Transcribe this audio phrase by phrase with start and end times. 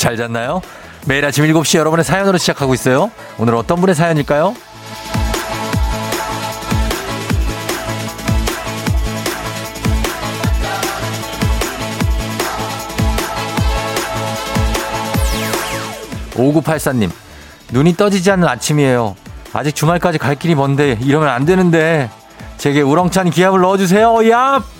[0.00, 0.62] 잘 잤나요?
[1.04, 3.10] 매일 아침 7시 여러분의 사연으로 시작하고 있어요.
[3.36, 4.54] 오늘 어떤 분의 사연일까요?
[16.32, 17.10] 5984님,
[17.70, 19.14] 눈이 떠지지 않는 아침이에요.
[19.52, 22.08] 아직 주말까지 갈 길이 먼데 이러면 안 되는데
[22.56, 24.14] 제게 우렁찬 기합을 넣어주세요.
[24.14, 24.79] 얍!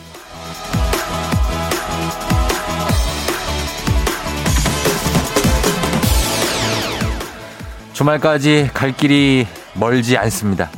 [8.01, 10.71] 주말까지 갈 길이 멀지 않습니다.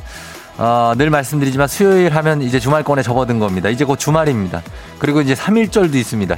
[0.58, 3.68] 어, 늘 말씀드리지만 수요일 하면 이제 주말권에 접어든 겁니다.
[3.68, 4.60] 이제 곧 주말입니다.
[4.98, 6.36] 그리고 이제 3일절도 있습니다.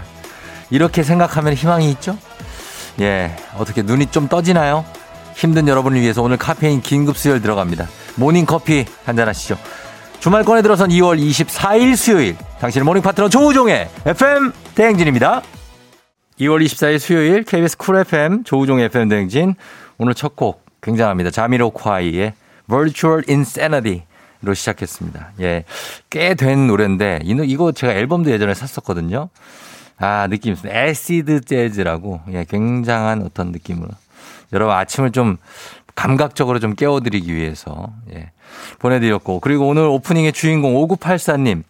[0.68, 2.18] 이렇게 생각하면 희망이 있죠?
[3.00, 4.84] 예, 어떻게 눈이 좀 떠지나요?
[5.34, 7.88] 힘든 여러분을 위해서 오늘 카페인 긴급 수혈 들어갑니다.
[8.16, 9.56] 모닝 커피 한잔 하시죠.
[10.20, 15.41] 주말권에 들어선 2월 24일 수요일 당신의 모닝 파트너 조우종의 FM 대행진입니다.
[16.41, 19.54] 2월 24일 수요일 KBS 쿨 FM 조우종의 FM 대행진
[19.96, 21.30] 오늘 첫 곡 굉장합니다.
[21.30, 22.34] 자미로콰이의
[22.68, 25.32] Virtual Insanity로 시작했습니다.
[25.41, 25.64] 예.
[26.10, 29.28] 꽤 된 노래인데 이거 제가 앨범도 예전에 샀었거든요.
[29.98, 30.78] 아, 느낌 있습니다.
[30.78, 33.88] acid 재즈라고 예, 굉장한 어떤 느낌으로
[34.52, 35.36] 여러분 아침을 좀
[35.94, 38.30] 감각적으로 좀 깨워드리기 위해서 예,
[38.80, 41.62] 보내드렸고 그리고 오늘 오프닝의 주인공 5984님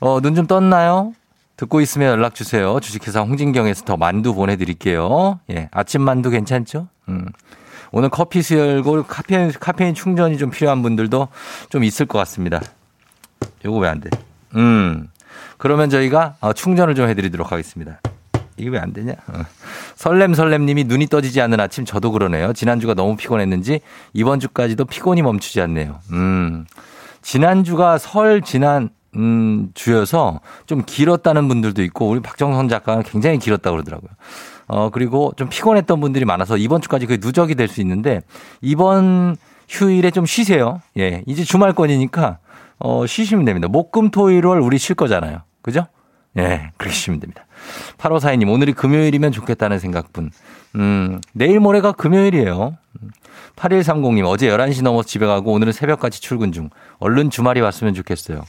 [0.00, 1.12] 어, 눈 좀 떴나요?
[1.56, 2.78] 듣고 있으면 연락 주세요.
[2.78, 5.40] 주식회사 홍진경에서 더 만두 보내드릴게요.
[5.50, 6.86] 예, 아침 만두 괜찮죠?
[7.08, 7.26] 음.
[7.90, 11.28] 오늘 커피 수혈고 카페인, 카페인 충전이 좀 필요한 분들도
[11.70, 12.60] 좀 있을 것 같습니다.
[13.64, 14.10] 요거 왜 안 돼?
[14.56, 15.08] 음.
[15.56, 18.00] 그러면 저희가 어, 충전을 좀 해드리도록 하겠습니다.
[18.56, 19.12] 이게 왜 안 되냐?
[19.28, 19.42] 어.
[19.96, 22.52] 설렘설렘님이 눈이 떠지지 않는 아침 저도 그러네요.
[22.52, 23.80] 지난주가 너무 피곤했는지
[24.12, 25.98] 이번 주까지도 피곤이 멈추지 않네요.
[26.12, 26.66] 음.
[27.22, 34.10] 지난주가 설 지난 음, 주여서 좀 길었다는 분들도 있고 우리 박정선 작가는 굉장히 길었다고 그러더라고요.
[34.68, 38.20] 어, 그리고 좀 피곤했던 분들이 많아서 이번 주까지 그게 누적이 될 수 있는데
[38.60, 39.36] 이번
[39.68, 40.80] 휴일에 좀 쉬세요.
[40.98, 41.22] 예.
[41.26, 42.38] 이제 주말권이니까
[42.78, 43.68] 어, 쉬시면 됩니다.
[43.68, 45.42] 목 금 토 일 월 우리 쉴 거잖아요.
[45.62, 45.86] 그죠?
[46.38, 47.46] 예, 쉬면 됩니다.
[47.98, 50.30] 8542님, 오늘이 금요일이면 좋겠다는 생각뿐.
[50.76, 52.76] 음, 내일 모레가 금요일이에요.
[53.56, 56.70] 8130님, 어제 11시 넘어서 집에 가고 오늘은 새벽까지 출근 중.
[57.00, 58.42] 얼른 주말이 왔으면 좋겠어요.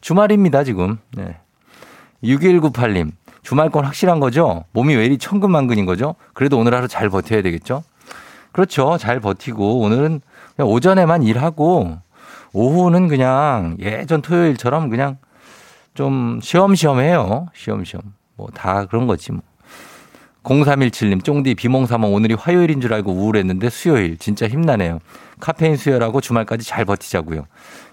[0.00, 0.98] 주말입니다, 지금.
[1.14, 1.36] 네.
[2.24, 3.12] 6198님,
[3.42, 4.64] 주말권 확실한 거죠?
[4.72, 6.14] 몸이 왜 이리 천근만근인 거죠?
[6.34, 7.82] 그래도 오늘 하루 잘 버텨야 되겠죠?
[8.52, 8.96] 그렇죠.
[8.98, 10.20] 잘 버티고 오늘은
[10.56, 11.98] 그냥 오전에만 일하고
[12.52, 15.18] 오후는 그냥 예전 토요일처럼 그냥
[15.94, 17.46] 좀 시험시험 해요.
[17.54, 18.02] 시험시험.
[18.36, 19.42] 뭐 다 그런 거지 뭐.
[20.44, 24.16] 0317님, 쫑디 비몽사몽 오늘이 화요일인 줄 알고 우울했는데 수요일.
[24.16, 25.00] 진짜 힘나네요.
[25.40, 27.46] 카페인 수혈하고 주말까지 잘 버티자고요.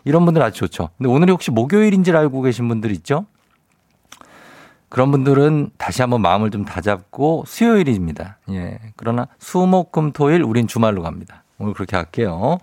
[0.05, 0.89] 이런 분들 아주 좋죠.
[0.97, 3.25] 근데 오늘이 혹시 목요일인 줄 알고 계신 분들 있죠?
[4.95, 8.37] 그런 분들은 다시 한번 마음을 좀 다잡고 수요일입니다.
[8.51, 8.79] 예.
[8.95, 11.43] 그러나 수, 목, 금, 토일 우린 주말로 갑니다.
[11.57, 12.59] 오늘 그렇게 할게요.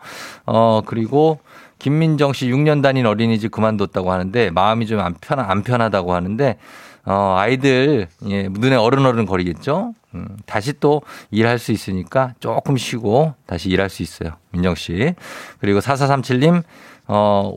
[0.46, 1.40] 어, 그리고
[1.78, 6.56] 김민정 씨 6년 다닌 어린이집 그만뒀다고 하는데 마음이 좀 안 편, 안 편하다고 하는데
[7.04, 9.92] 어, 아이들, 예, 눈에 어른어른 거리겠죠?
[10.14, 14.36] 음, 다시 또 일할 수 있으니까 조금 쉬고 다시 일할 수 있어요.
[14.52, 15.14] 민정 씨.
[15.60, 16.62] 그리고 4437님,
[17.08, 17.54] 어,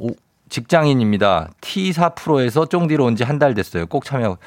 [0.50, 1.50] 직장인입니다.
[1.62, 3.86] T사 프로에서 쫑디로 온 지 한 달 됐어요.
[3.88, 4.38] 꼭 참여,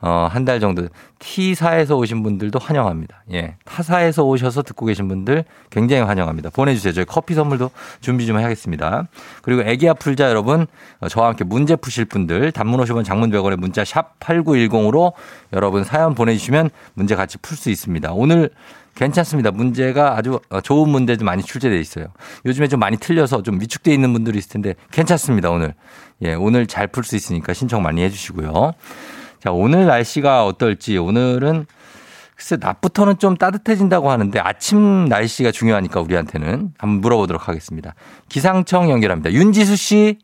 [0.00, 0.88] 어, 한 달 정도.
[1.18, 3.24] T사에서 오신 분들도 환영합니다.
[3.32, 3.56] 예.
[3.64, 6.50] 타사에서 오셔서 듣고 계신 분들 굉장히 환영합니다.
[6.50, 6.92] 보내주세요.
[6.92, 7.70] 저희 커피 선물도
[8.00, 9.08] 준비 좀 하겠습니다.
[9.42, 10.66] 그리고 애기 아플자 여러분,
[11.00, 15.12] 어, 저와 함께 문제 푸실 분들, 단문 50원 장문 100원의 문자 샵 8910으로
[15.52, 18.12] 여러분 사연 보내주시면 문제 같이 풀 수 있습니다.
[18.12, 18.50] 오늘
[18.98, 19.52] 괜찮습니다.
[19.52, 22.06] 문제가 아주 어, 좋은 문제도 많이 출제되어 있어요.
[22.44, 25.50] 요즘에 좀 많이 틀려서 좀 위축되어 있는 분들이 있을 텐데 괜찮습니다.
[25.50, 25.74] 오늘.
[26.22, 28.72] 예, 오늘 잘 풀 수 있으니까 신청 많이 해주시고요.
[29.40, 31.66] 자, 오늘 날씨가 어떨지 오늘은
[32.34, 37.94] 글쎄 낮부터는 좀 따뜻해진다고 하는데 아침 날씨가 중요하니까 우리한테는 한번 물어보도록 하겠습니다.
[38.28, 39.32] 기상청 연결합니다.
[39.32, 40.18] 윤지수 씨.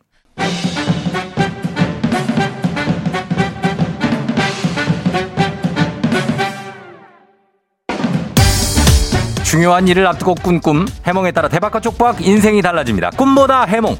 [9.54, 13.10] 중요한 일을 앞두고 꾼 꿈, 해몽에 따라 대박과 쪽박, 인생이 달라집니다.
[13.10, 13.96] 꿈보다 해몽.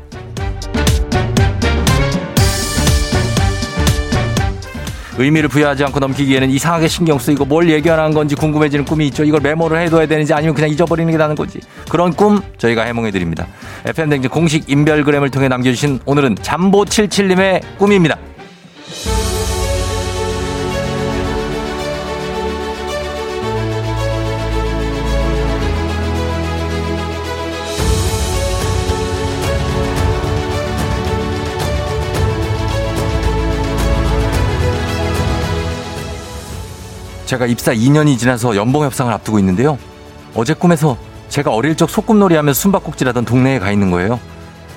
[5.17, 9.23] 의미를 부여하지 않고 넘기기에는 이상하게 신경 쓰이고 뭘 얘기하는 건지 궁금해지는 꿈이 있죠.
[9.23, 11.61] 이걸 메모를 해둬야 되는지 아니면 그냥 잊어버리는 게 나는 거지.
[11.89, 13.47] 그런 꿈 저희가 해몽해드립니다.
[13.85, 18.19] FM댕진 공식 인별그램을 통해 남겨주신 오늘은 잠보77님의 꿈입니다.
[37.35, 39.77] 제가 입사 2년이 지나서 연봉 협상을 앞두고 있는데요.
[40.37, 40.97] 어제 꿈에서
[41.29, 44.21] 제가 어릴 적 소꿉놀이 하면서 숨바꼭질하던 동네에 가 있는 거예요.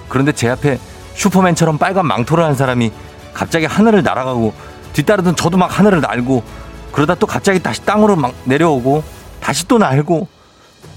[0.10, 0.80] 그런데 제 앞에
[1.14, 2.92] 슈퍼맨처럼 빨간 망토를 한 사람이
[3.32, 4.56] 갑자기 하늘을 날아가고
[4.94, 6.44] 뒤따르던 저도 막 하늘을 날고
[6.92, 9.04] 그러다 또 갑자기 다시 땅으로 막 내려오고
[9.40, 10.28] 다시 또 날고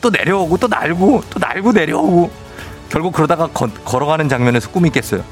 [0.01, 2.31] 또 내려오고 또 날고 또 날고 내려오고
[2.89, 5.23] 결국 그러다가 거, 걸어가는 장면에서 꿈이 깼어요.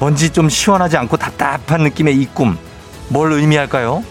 [0.00, 2.58] 뭔지 좀 시원하지 않고 답답한 느낌의 이 꿈.
[3.08, 4.04] 뭘 의미할까요?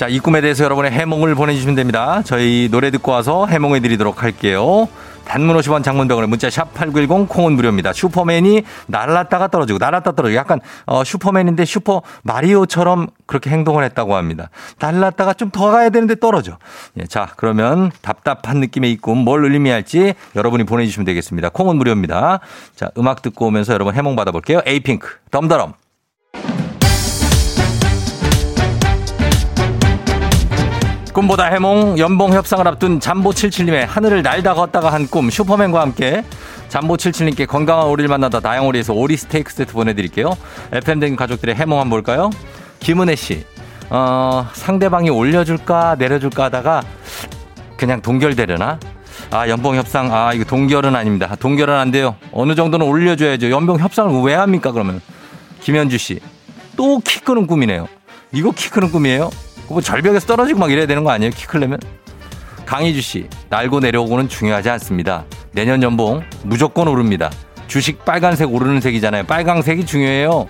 [0.00, 2.22] 자, 이 꿈에 대해서 여러분의 해몽을 보내주시면 됩니다.
[2.24, 4.88] 저희 노래 듣고 와서 해몽해 드리도록 할게요.
[5.26, 7.92] 단문 50원 장문병원에 문자 샵8910 콩은 무료입니다.
[7.92, 14.48] 슈퍼맨이 날랐다가 떨어지고 날랐다 떨어지고 약간 어, 슈퍼맨인데 슈퍼 마리오처럼 그렇게 행동을 했다고 합니다.
[14.78, 16.56] 날랐다가 좀 더 가야 되는데 떨어져.
[16.98, 21.50] 예, 자 그러면 답답한 느낌의 이꿈뭘 의미할지 여러분이 보내주시면 되겠습니다.
[21.50, 22.40] 콩은 무료입니다.
[22.74, 24.62] 자 음악 듣고 오면서 여러분 해몽 받아볼게요.
[24.64, 25.74] 에이핑크 덤더럼.
[31.12, 36.22] 꿈보다 해몽 연봉 협상을 앞둔 잠보77님의 하늘을 날다 걷다가 한 꿈 슈퍼맨과 함께
[36.68, 40.36] 잠보77님께 건강한 오리를 만나다 다양오리에서 오리 스테이크 세트 보내드릴게요.
[40.72, 42.30] FM댕 가족들의 해몽 한번 볼까요?
[42.78, 43.44] 김은혜 씨.
[43.88, 46.82] 어, 상대방이 올려줄까 내려줄까 하다가
[47.76, 48.78] 그냥 동결되려나?
[49.32, 50.14] 아, 연봉 협상.
[50.14, 51.34] 아, 이거 동결은 아닙니다.
[51.40, 52.14] 동결은 안 돼요.
[52.30, 53.50] 어느 정도는 올려줘야죠.
[53.50, 55.00] 연봉 협상을 왜 합니까, 그러면?
[55.60, 56.20] 김현주 씨.
[56.76, 57.88] 또 키 크는 꿈이네요.
[58.32, 59.30] 이거 키 크는 꿈이에요?
[59.70, 61.30] 뭐 절벽에서 떨어지고 막 이래야 되는 거 아니에요?
[61.30, 61.78] 키 크려면?
[62.66, 65.24] 강희주 씨, 날고 내려오고는 중요하지 않습니다.
[65.52, 67.30] 내년 연봉 무조건 오릅니다.
[67.68, 69.24] 주식 빨간색 오르는 색이잖아요.
[69.24, 70.48] 빨강색이 중요해요.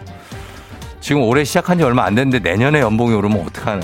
[1.01, 3.83] 지금 올해 시작한 지 얼마 안 됐는데 내년에 연봉이 오르면 어떡하나.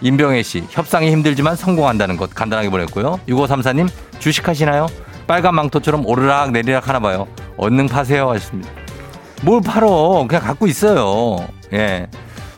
[0.00, 3.20] 임병혜 씨, 협상이 힘들지만 성공한다는 것 간단하게 보냈고요.
[3.28, 3.88] 6534님,
[4.18, 4.88] 주식하시나요?
[5.28, 7.28] 빨간 망토처럼 오르락 내리락 하나 봐요.
[7.56, 8.70] 얼른 파세요 하셨습니다.
[9.42, 10.26] 뭘 팔어?
[10.28, 11.46] 그냥 갖고 있어요.
[11.72, 12.08] 예.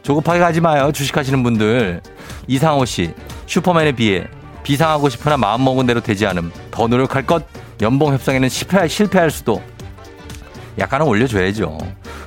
[0.09, 0.91] 조급하게 가지 마요.
[0.91, 2.01] 주식하시는 분들.
[2.47, 3.13] 이상호 씨.
[3.45, 4.27] 슈퍼맨에 비해
[4.63, 6.51] 비상하고 싶으나 마음먹은 대로 되지 않음.
[6.71, 7.45] 더 노력할 것.
[7.83, 9.63] 연봉 협상에는 실패할, 실패할 수도.
[10.79, 11.77] 약간은 올려줘야죠.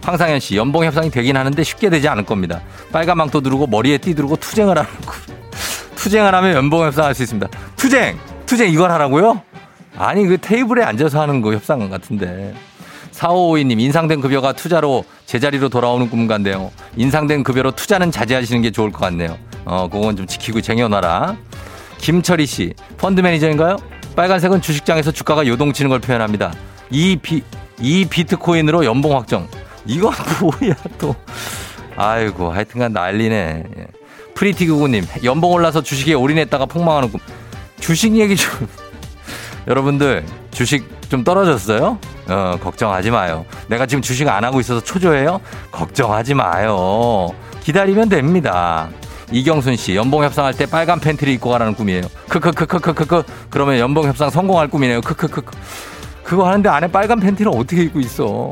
[0.04, 0.58] 황상현 씨.
[0.58, 2.62] 연봉 협상이 되긴 하는데 쉽게 되지 않을 겁니다.
[2.92, 4.86] 빨간 망토 두르고 머리에 띠 두르고 투쟁을 거.
[5.98, 7.50] 투쟁을 하면 연봉 협상할 수 있습니다.
[7.78, 8.16] 투쟁!
[8.46, 9.42] 투쟁 이걸 하라고요?
[9.98, 12.54] 아니 그 테이블에 앉아서 하는 거 협상 같은데.
[13.22, 16.72] 4552님, 인상된 급여가 투자로 제자리로 돌아오는 꿈 같네요.
[16.98, 19.38] 인상된 급여로 투자는 자제하시는 게 좋을 것 같네요.
[19.66, 21.38] 어, 그건 좀 지키고 쟁여놔라.
[22.00, 23.78] 김철희 씨, 펀드 매니저인가요?
[24.16, 26.52] 빨간색은 주식장에서 주가가 요동치는 걸 표현합니다.
[26.90, 27.44] 이 비,
[27.80, 29.48] 이 비트코인으로 연봉 확정.
[29.86, 31.16] 이건 뭐야, 또.
[31.96, 33.64] 아이고, 하여튼간 난리네.
[33.78, 33.88] 예.
[34.34, 37.20] 프리티구구님, 연봉 올라서 주식에 올인했다가 폭망하는 꿈.
[37.80, 38.68] 주식 얘기 좀.
[39.68, 42.00] 여러분들, 주식 좀 떨어졌어요?
[42.28, 43.46] 어, 걱정하지 마요.
[43.68, 45.42] 내가 지금 주식 안 하고 있어서 초조해요?
[45.72, 47.30] 걱정하지 마요.
[47.62, 48.90] 기다리면 됩니다.
[49.32, 52.04] 이경순 씨, 연봉 협상할 때 빨간 팬티를 입고 가라는 꿈이에요.
[52.28, 53.24] 크크크크크크크.
[53.50, 55.02] 그러면 연봉 협상 성공할 꿈이네요.
[55.02, 55.52] 크크크크.
[56.24, 58.52] 그거 하는데 안에 빨간 팬티를 어떻게 입고 있어?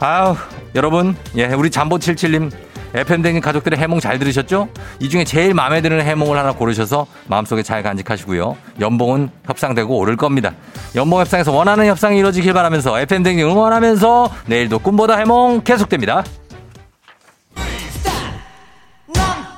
[0.00, 0.36] 아우,
[0.74, 2.50] 여러분, 예, 우리 잠보77님
[2.94, 4.68] FM댕진 가족들의 해몽 잘 들으셨죠?
[5.00, 8.56] 이 중에 제일 마음에 드는 해몽을 하나 고르셔서 마음속에 잘 간직하시고요.
[8.80, 10.54] 연봉은 협상되고 오를 겁니다.
[10.94, 16.24] 연봉 협상에서 원하는 협상이 이루어지길 바라면서 FM댕진 응원하면서 내일도 꿈보다 해몽 계속됩니다.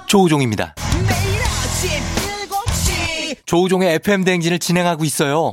[0.06, 0.74] 조우종입니다.
[3.44, 5.52] 조우종의 FM댕진을 진행하고 있어요.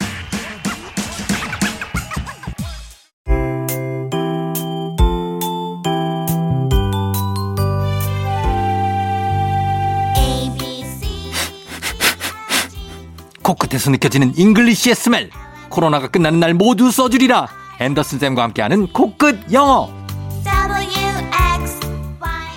[13.51, 15.29] 코끝에서 느껴지는 English의 smell.
[15.69, 17.47] 코로나가 끝나는 날 모두 써주리라.
[17.81, 19.89] 앤더슨 쌤과 함께하는 코끝 영어.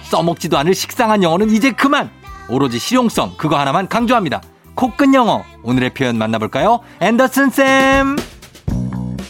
[0.04, 2.10] 써먹지도 않을 식상한 영어는 이제 그만.
[2.48, 4.40] 오로지 실용성 그거 하나만 강조합니다.
[4.76, 6.78] 코끝 영어 오늘의 표현 만나볼까요?
[7.00, 8.16] 앤더슨 쌤.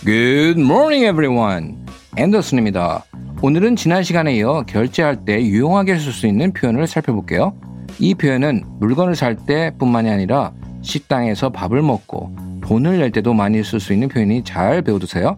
[0.04, 1.76] Good morning, everyone.
[2.18, 3.04] 앤더슨입니다.
[3.40, 7.54] 오늘은 지난 시간에 이어 결제할 때 유용하게 쓸 수 있는 표현을 살펴볼게요.
[7.98, 10.52] 이 표현은 물건을 살 때뿐만이 아니라
[10.84, 15.36] 식당에서 밥을 먹고 돈을 낼 때도 많이 쓸 수 있는 표현이 잘 배워두세요.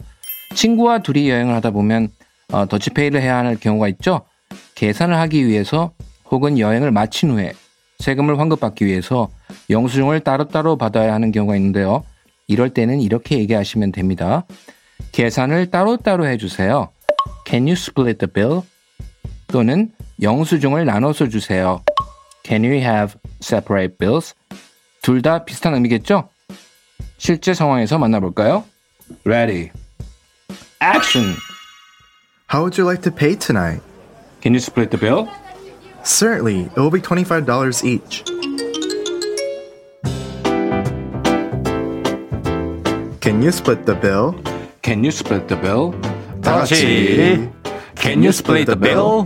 [0.54, 2.08] 친구와 둘이 여행을 하다 보면
[2.52, 4.22] 어, 더치페이를 해야 하는 경우가 있죠.
[4.74, 5.92] 계산을 하기 위해서
[6.30, 7.52] 혹은 여행을 마친 후에
[7.98, 9.28] 세금을 환급받기 위해서
[9.70, 12.04] 영수증을 따로따로 받아야 하는 경우가 있는데요.
[12.46, 14.44] 이럴 때는 이렇게 얘기하시면 됩니다.
[15.12, 16.90] 계산을 따로따로 해주세요.
[17.46, 18.62] Can you split the bill?
[19.48, 21.82] 또는 영수증을 나눠서 주세요.
[22.44, 24.34] Can we have separate bills?
[25.05, 26.29] 둘 다 비슷한 의미겠죠?
[27.17, 28.63] 실제 상황에서 만나볼까요?
[29.25, 29.71] Ready.
[30.81, 31.35] Action.
[32.51, 33.81] How would you like to pay tonight?
[34.41, 35.27] Can you split the bill?
[36.03, 38.23] Certainly, it will be $25 each.
[43.21, 44.35] Can you split the bill?
[44.81, 45.93] Can you split the bill?
[46.41, 47.49] 다시.
[47.95, 49.25] Can you split the bill?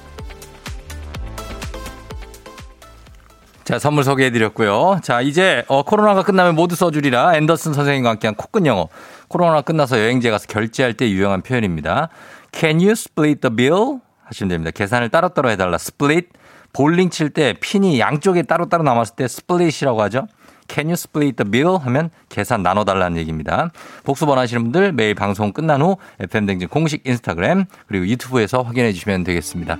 [3.71, 4.99] 자, 선물 소개해드렸고요.
[5.01, 8.89] 자, 이제 어, 코로나가 끝나면 모두 써주리라 앤더슨 선생님과 함께한 코끝 영어.
[9.29, 12.09] 코로나 끝나서 여행지에 가서 결제할 때 유용한 표현입니다.
[12.51, 13.99] Can you split the bill?
[14.25, 14.71] 하시면 됩니다.
[14.71, 15.75] 계산을 따로따로 해달라.
[15.75, 16.27] split.
[16.73, 20.27] 볼링 칠 때 핀이 양쪽에 따로따로 남았을 때 split이라고 하죠.
[20.67, 21.77] Can you split the bill?
[21.77, 23.69] 하면 계산 나눠달라는 얘기입니다.
[24.03, 29.77] 복수 원하시는 분들 매일 방송 끝난 후 FM댕진 공식 인스타그램 그리고 유튜브에서 확인해 주시면 되겠습니다.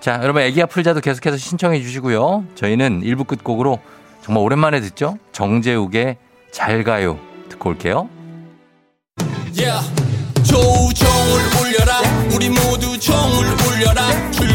[0.00, 2.44] 자, 여러분 애기야 풀자도 계속해서 신청해 주시고요.
[2.54, 3.80] 저희는 1부 끝곡으로
[4.22, 5.18] 정말 오랜만에 듣죠?
[5.32, 6.16] 정재욱의
[6.50, 7.18] 잘 가요
[7.50, 8.08] 듣고 올게요.
[9.54, 9.86] Yeah.
[10.42, 12.00] 조우종을 울려라
[12.34, 14.49] 우리 모두 종을 울려라 출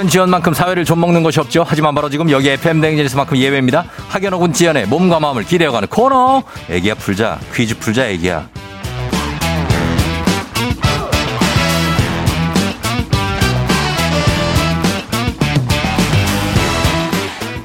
[0.00, 1.62] 학연 지연만큼 사회를 좀 먹는 것이 없죠.
[1.66, 3.84] 하지만 바로 지금 여기 FM 댕진에서만큼 예외입니다.
[4.08, 6.42] 학연 혹은 지연의 몸과 마음을 기대어가는 코너.
[6.70, 8.48] 애기야 풀자 퀴즈 풀자 애기야.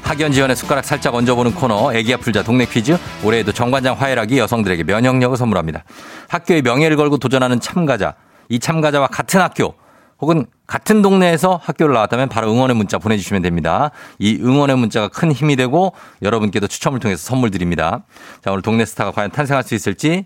[0.02, 5.34] 학연 지원의 숟가락 살짝 얹어보는 코너 애기야 풀자 동네 퀴즈 올해에도 정관장 화해락이 여성들에게 면역력을
[5.38, 5.84] 선물합니다.
[6.28, 8.12] 학교의 명예를 걸고 도전하는 참가자
[8.50, 9.74] 이 참가자와 같은 학교
[10.20, 13.90] 혹은 같은 동네에서 학교를 나왔다면 바로 응원의 문자 보내주시면 됩니다.
[14.18, 15.92] 이 응원의 문자가 큰 힘이 되고
[16.22, 18.04] 여러분께도 추첨을 통해서 선물 드립니다.
[18.42, 20.24] 자 오늘 동네 스타가 과연 탄생할 수 있을지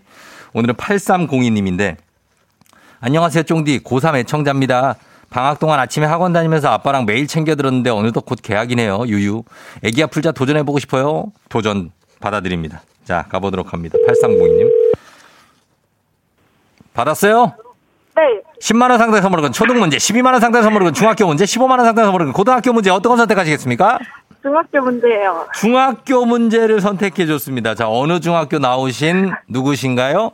[0.53, 1.97] 오늘은 8302님인데
[3.01, 4.95] 안녕하세요 쫑디 고3 애청자입니다.
[5.31, 9.05] 방학 동안 아침에 학원 다니면서 아빠랑 매일 챙겨 들었는데 어느덧 곧 개학이네요.
[9.07, 9.43] 유유.
[9.81, 11.31] 애기야 풀자 도전해보고 싶어요.
[11.47, 12.83] 도전 받아드립니다.
[13.05, 13.97] 자, 가보도록 합니다.
[14.07, 14.69] 8302님.
[16.93, 17.55] 받았어요?
[18.15, 22.73] 네, 10만원 상당의 선물은 초등 문제, 12만원 상당의 선물은 중학교 문제, 15만원 상당의 선물은 고등학교
[22.73, 23.99] 문제 어떤 거 선택하시겠습니까?
[24.41, 25.47] 중학교 문제예요.
[25.53, 27.75] 중학교 문제를 선택해 줬습니다.
[27.75, 30.31] 자, 어느 중학교 나오신 누구신가요?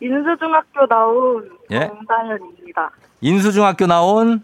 [0.00, 1.86] 인수중학교 나온 예?
[1.88, 2.90] 정다현입니다.
[3.20, 4.42] 인수중학교 나온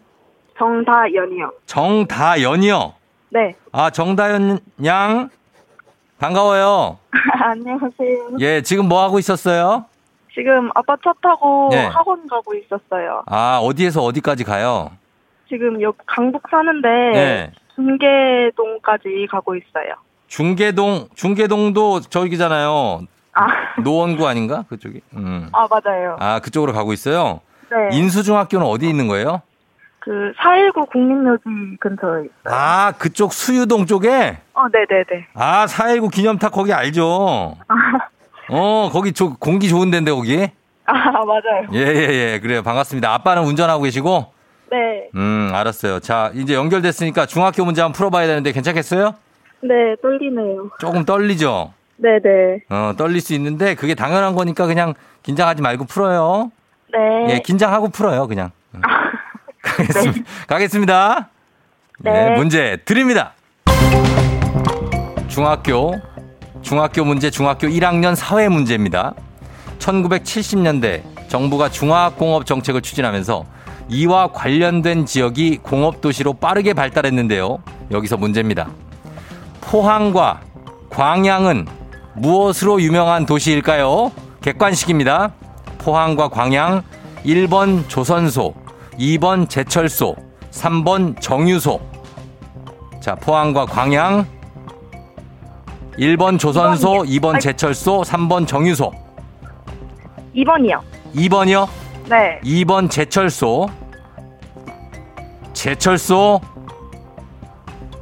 [0.59, 1.53] 정다연이요.
[1.67, 2.95] 정다연이요.
[3.31, 3.55] 네.
[3.73, 5.31] 아, 정다연 양.
[6.19, 6.99] 반가워요.
[7.43, 8.37] 안녕하세요.
[8.39, 9.87] 예, 지금 뭐 하고 있었어요?
[10.35, 11.85] 지금 아빠 차 타고 네.
[11.87, 13.23] 학원 가고 있었어요.
[13.27, 14.91] 아, 어디에서 어디까지 가요?
[15.49, 17.53] 지금 여기 강북 사는데 네.
[17.75, 19.95] 중계동까지 가고 있어요.
[20.29, 23.01] 중계동, 중계동도 저기잖아요.
[23.35, 23.47] 아,
[23.83, 24.65] 노원구 아닌가?
[24.69, 25.01] 그쪽이?
[25.17, 25.49] 음.
[25.53, 26.17] 아 맞아요.
[26.21, 27.41] 아, 그쪽으로 가고 있어요?
[27.71, 27.97] 네.
[27.97, 29.43] 인수중학교는 어디 있는 거예요?
[29.99, 31.45] 그 419 국민묘지
[31.81, 32.23] 근처에.
[32.25, 32.31] 있어요.
[32.45, 34.39] 아, 그쪽 수유동 쪽에?
[34.55, 35.29] 어, 네네네.
[35.35, 37.57] 아, 419 기념탑 거기 알죠?
[38.51, 40.49] 어, 거기 조, 공기 좋은 데인데, 거기?
[40.85, 41.69] 아, 맞아요.
[41.73, 42.41] 예, 예, 예.
[42.41, 42.63] 그래요.
[42.63, 43.13] 반갑습니다.
[43.15, 44.33] 아빠는 운전하고 계시고?
[44.71, 45.09] 네.
[45.15, 46.01] 음, 알았어요.
[46.01, 49.15] 자, 이제 연결됐으니까 중학교 문제 한번 풀어봐야 되는데 괜찮겠어요?
[49.61, 50.71] 네, 떨리네요.
[50.81, 51.73] 조금 떨리죠?
[51.97, 52.63] 네네.
[52.71, 56.51] 어, 떨릴 수 있는데 그게 당연한 거니까 그냥 긴장하지 말고 풀어요.
[56.93, 57.35] 네.
[57.35, 58.51] 예, 긴장하고 풀어요, 그냥.
[58.75, 58.81] 음.
[59.63, 60.23] 가겠습니다.
[60.49, 61.29] 가겠습니다.
[62.01, 62.31] 네.
[62.37, 63.35] 문제 드립니다.
[65.29, 65.93] 중학교,
[66.63, 69.15] 중학교 문제, 중학교 1학년 사회 문제입니다.
[69.79, 73.45] 1970년대 정부가 중화공업 정책을 추진하면서
[73.89, 77.59] 이와 관련된 지역이 공업도시로 빠르게 발달했는데요.
[77.91, 78.71] 여기서 문제입니다.
[79.61, 80.41] 포항과
[80.91, 81.67] 광양은
[82.15, 84.13] 무엇으로 유명한 도시일까요?
[84.41, 85.33] 객관식입니다.
[85.79, 86.83] 포항과 광양
[87.25, 88.55] 1번 조선소,
[88.99, 90.17] 2번 제철소,
[90.51, 91.81] 3번 정유소.
[93.01, 94.27] 자, 포항과 광양
[95.99, 98.91] 1번 조선소, 2번 제철소, 3번 정유소.
[100.35, 100.81] 2번이요.
[101.15, 101.69] 2번이요?
[102.09, 102.41] 네.
[102.43, 103.69] 2번 제철소.
[105.53, 106.41] 제철소.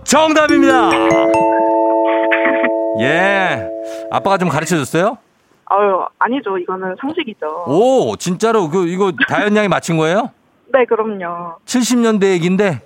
[0.04, 0.90] 정답입니다.
[3.00, 3.68] 예.
[4.10, 5.18] 아빠가 좀 가르쳐 줬어요?
[5.66, 6.58] 아유, 아니죠.
[6.58, 7.64] 이거는 상식이죠.
[7.66, 10.30] 오, 진짜로 그 이거 다현 양이 맞힌 거예요?
[10.72, 11.56] 네, 그럼요.
[11.64, 12.80] 70년대 얘기인데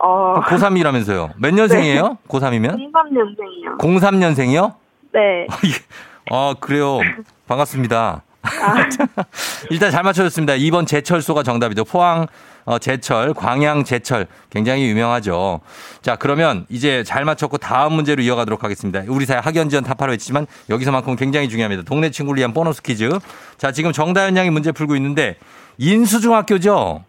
[0.00, 1.30] 어, 고3이라면서요.
[1.38, 2.18] 몇 년생이에요?
[2.28, 2.76] 고3이면?
[2.92, 3.78] 03년생이요.
[3.78, 4.74] 03년생이요?
[5.12, 5.46] 네.
[6.30, 6.98] 아, 그래요.
[7.46, 8.22] 반갑습니다.
[9.70, 10.54] 일단 잘 맞춰줬습니다.
[10.54, 11.84] 2번 제철소가 정답이죠.
[11.84, 12.26] 포항
[12.64, 15.60] 어, 제철, 광양 제철 굉장히 유명하죠.
[16.02, 19.02] 자, 그러면 이제 잘 맞췄고 다음 문제로 이어가도록 하겠습니다.
[19.06, 21.84] 우리 사회 학연지원 타파로 했지만 여기서만큼은 굉장히 중요합니다.
[21.84, 23.08] 동네 친구를 위한 보너스 퀴즈.
[23.56, 25.36] 자, 지금 정다현 양이 문제 풀고 있는데
[25.78, 27.04] 인수중학교죠?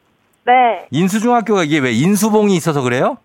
[0.47, 0.87] 네.
[0.91, 3.17] 인수중학교가 이게 왜 인수봉이 있어서 그래요?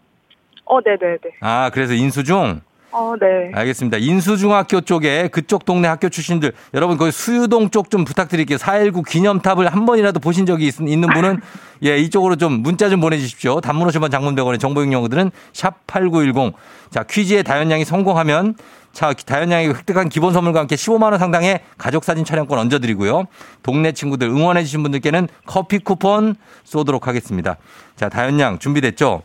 [0.65, 1.19] 어, 네네네.
[1.41, 2.61] 아, 그래서 인수중?
[2.95, 3.51] 어, 네.
[3.55, 3.97] 알겠습니다.
[3.99, 8.59] 인수중학교 쪽에 그쪽 동네 학교 출신들 여러분 거기 수유동 쪽 좀 부탁드릴게요.
[8.59, 11.41] 419 기념탑을 한 번이라도 보신 적이 있, 는 분은
[11.85, 13.61] 예 이쪽으로 좀 문자 좀 보내주십시오.
[13.63, 16.55] 단문 50원 장문백원의 정보용료들은 샵 8910.
[16.91, 18.57] 자 퀴즈에 다현양이 성공하면
[18.93, 23.25] 자 다현 양이 획득한 기본 선물과 함께 15만 원 상당의 가족 사진 촬영권 얹어 드리고요.
[23.63, 27.57] 동네 친구들 응원해 주신 분들께는 커피 쿠폰 쏘도록 하겠습니다.
[27.97, 29.23] 자 다현 양 준비됐죠?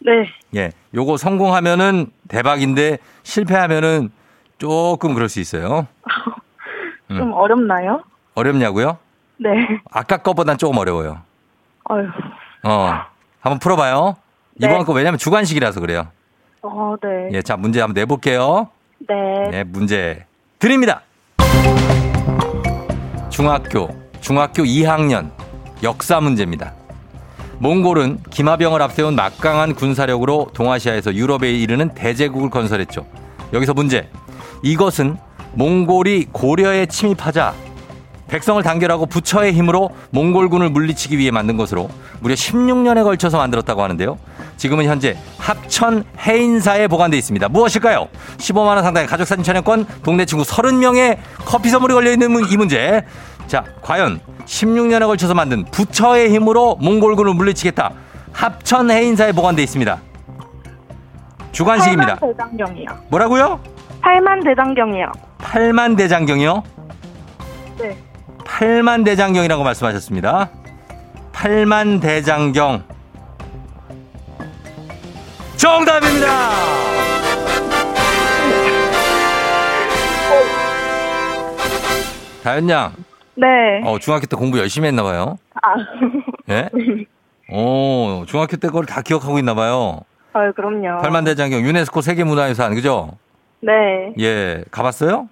[0.00, 0.12] 네.
[0.56, 4.10] 예, 요거 성공하면은 대박인데 실패하면은
[4.58, 5.86] 조금 그럴 수 있어요.
[7.10, 7.16] 음.
[7.18, 8.02] 좀 어렵나요?
[8.34, 8.98] 어렵냐고요?
[9.36, 9.50] 네.
[9.90, 11.20] 아까 거보단 조금 어려워요.
[11.90, 12.08] 어휴.
[12.64, 13.00] 어,
[13.40, 14.16] 한번 풀어봐요.
[14.54, 14.66] 네.
[14.66, 16.08] 이번 거 왜냐면 주관식이라서 그래요.
[16.62, 17.30] 어, 네.
[17.32, 18.68] 예, 자 문제 한번 내볼게요.
[19.08, 19.14] 네.
[19.52, 20.24] 예, 문제
[20.58, 21.02] 드립니다.
[23.30, 23.88] 중학교,
[24.20, 25.30] 중학교 2학년
[25.82, 26.72] 역사 문제입니다.
[27.58, 33.06] 몽골은 기마병을 앞세운 막강한 군사력으로 동아시아에서 유럽에 이르는 대제국을 건설했죠.
[33.52, 34.08] 여기서 문제.
[34.62, 35.16] 이것은
[35.54, 37.54] 몽골이 고려에 침입하자
[38.28, 41.88] 백성을 단결하고 부처의 힘으로 몽골군을 물리치기 위해 만든 것으로
[42.20, 44.18] 무려 16년에 걸쳐서 만들었다고 하는데요.
[44.56, 47.48] 지금은 현재 합천 해인사에 보관돼 있습니다.
[47.48, 48.08] 무엇일까요?
[48.38, 53.04] 15만 원 상당의 가족 사진 촬영권, 동네 친구 30명의 커피 선물이 걸려 있는 이 문제.
[53.46, 57.92] 자, 과연 16년에 걸쳐서 만든 부처의 힘으로 몽골군을 물리치겠다.
[58.32, 60.00] 합천 해인사에 보관돼 있습니다.
[61.52, 62.16] 주관식입니다.
[62.16, 62.86] 팔만 대장경이요.
[63.08, 63.60] 뭐라고요?
[64.00, 65.12] 팔만 대장경이요.
[65.38, 66.62] 팔만 대장경이요?
[67.78, 67.98] 네.
[68.44, 70.50] 팔만 대장경이라고 말씀하셨습니다.
[71.32, 72.84] 팔만 대장경.
[75.62, 76.26] 정답입니다!
[82.42, 82.92] 다현 양,
[83.36, 83.46] 네.
[83.84, 85.38] 어, 중학교 때 공부 열심히 했나 봐요.
[85.62, 85.74] 아,
[86.50, 86.68] 예?
[87.48, 90.00] 오, 중학교 때 그걸 다 기억하고 있나 봐요.
[90.32, 91.00] 아 그럼요.
[91.00, 93.12] 팔만 대장경 유네스코 세계문화유산 그죠?
[93.60, 93.72] 네.
[94.18, 95.28] 예, 가봤어요?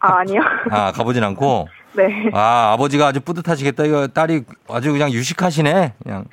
[0.00, 0.42] 아 아니요.
[0.70, 1.68] 아, 가보진 않고.
[1.96, 2.04] 네.
[2.34, 3.84] 아, 아버지가 아주 뿌듯하시겠다.
[3.86, 5.94] 이거 딸이 아주 그냥 유식하시네.
[6.02, 6.26] 그냥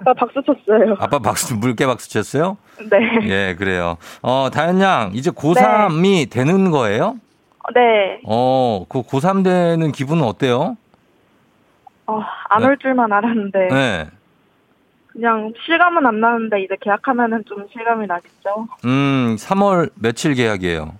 [0.00, 0.94] 아빠 박수 쳤어요.
[1.00, 2.56] 아빠 박수 물개 박수 쳤어요?
[2.90, 3.28] 네.
[3.28, 3.96] 예, 그래요.
[4.22, 7.16] 어, 다현 양, 이제 고3이 되는 거예요?
[7.74, 8.20] 네.
[8.24, 10.76] 어, 그 고3 되는 기분은 어때요?
[12.06, 14.06] 어, 안 올 줄만 알았는데 네.
[15.12, 18.68] 그냥 실감은 안 나는데 이제 계약하면은 좀 실감이 나겠죠.
[18.84, 20.94] 음, 3월 며칠 계약이에요?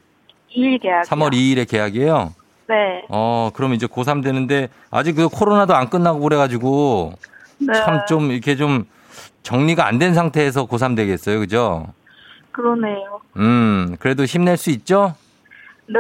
[0.55, 1.05] 2일 계약.
[1.05, 2.35] 3월 2일에 계약이에요?
[2.69, 3.05] 네.
[3.09, 7.13] 어, 그럼 이제 고3 되는데 아직 그 코로나도 안 끝나고 그래 가지고
[7.61, 7.73] 네.
[7.73, 8.85] 참좀 이렇게 좀
[9.43, 11.39] 정리가 안 된 상태에서 고3 되겠어요.
[11.41, 11.87] 그죠?
[12.53, 13.21] 그러네요.
[13.37, 15.15] 음, 그래도 힘낼 수 있죠?
[15.87, 15.99] 네.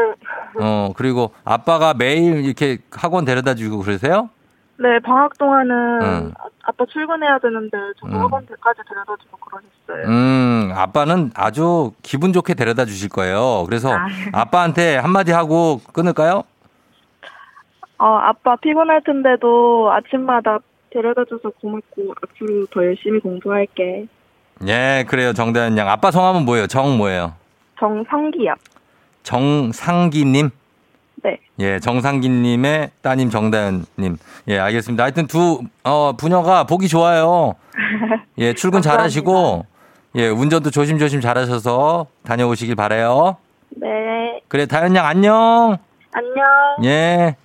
[0.60, 4.28] 어, 그리고 아빠가 매일 이렇게 학원 데려다 주고 그러세요?
[4.80, 6.32] 네, 방학 동안은 응.
[6.38, 8.20] 아- 아빠 출근해야 되는데 저도 응.
[8.20, 10.08] 학원 대까지 데려다 주고 그러셨어요.
[10.08, 13.64] 음, 아빠는 아주 기분 좋게 데려다 주실 거예요.
[13.66, 14.06] 그래서 아.
[14.32, 16.42] 아빠한테 한마디 하고 끊을까요?
[17.98, 20.58] 어, 아빠 피곤할 텐데도 아침마다
[20.92, 24.06] 데려다 줘서 고맙고 앞으로 더 열심히 공부할게.
[24.66, 25.32] 예, 그래요.
[25.32, 25.88] 정다현 양.
[25.88, 26.66] 아빠 성함은 뭐예요?
[26.66, 27.34] 정 뭐예요?
[27.78, 28.54] 정상기요.
[29.22, 30.50] 정상기님?
[31.22, 31.38] 네.
[31.58, 34.16] 예, 정상기님의 따님 정다현님.
[34.48, 35.04] 예, 알겠습니다.
[35.04, 37.54] 하여튼 두, 어, 부녀가 보기 좋아요.
[38.38, 39.66] 예, 출근 잘 하시고,
[40.16, 43.36] 예, 운전도 조심조심 잘 하셔서 다녀오시길 바래요
[43.70, 43.88] 네.
[44.48, 45.76] 그래, 다현 양 안녕!
[46.12, 46.46] 안녕.
[46.84, 47.36] 예.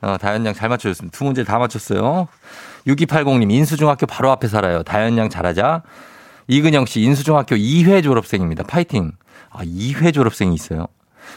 [0.00, 1.16] 어, 다현 양 잘 맞춰줬습니다.
[1.16, 2.28] 두 문제 다 맞췄어요.
[2.86, 4.82] 6280님, 인수중학교 바로 앞에 살아요.
[4.82, 5.82] 다현 양 잘하자.
[6.48, 8.64] 이근영 씨, 인수중학교 2회 졸업생입니다.
[8.64, 9.12] 파이팅.
[9.50, 10.86] 아, 2회 졸업생이 있어요.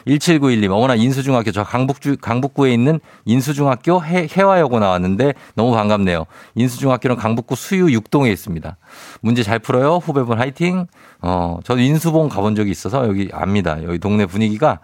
[0.06, 6.26] 1791님, 어머나 인수중학교 저 강북주, 강북구에 있는 인수중학교 해, 해화여고 나왔는데 너무 반갑네요.
[6.56, 8.78] 인수중학교는 강북구 수유 6동에 있습니다.
[9.22, 9.98] 문제 잘 풀어요.
[9.98, 10.88] 후배분 화이팅.
[11.22, 13.82] 어, 저도 인수봉 가본 적이 있어서 여기 압니다.
[13.84, 14.80] 여기 동네 분위기가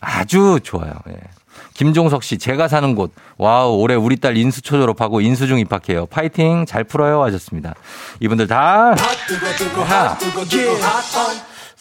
[0.00, 0.92] 아주 좋아요.
[1.08, 1.16] 예.
[1.74, 3.12] 김종석 씨, 제가 사는 곳.
[3.36, 6.06] 와우, 올해 우리 딸 인수초 졸업하고 인수중 입학해요.
[6.06, 7.22] 파이팅, 잘 풀어요.
[7.24, 7.74] 하셨습니다.
[8.20, 8.94] 이분들 다
[9.84, 10.16] 하.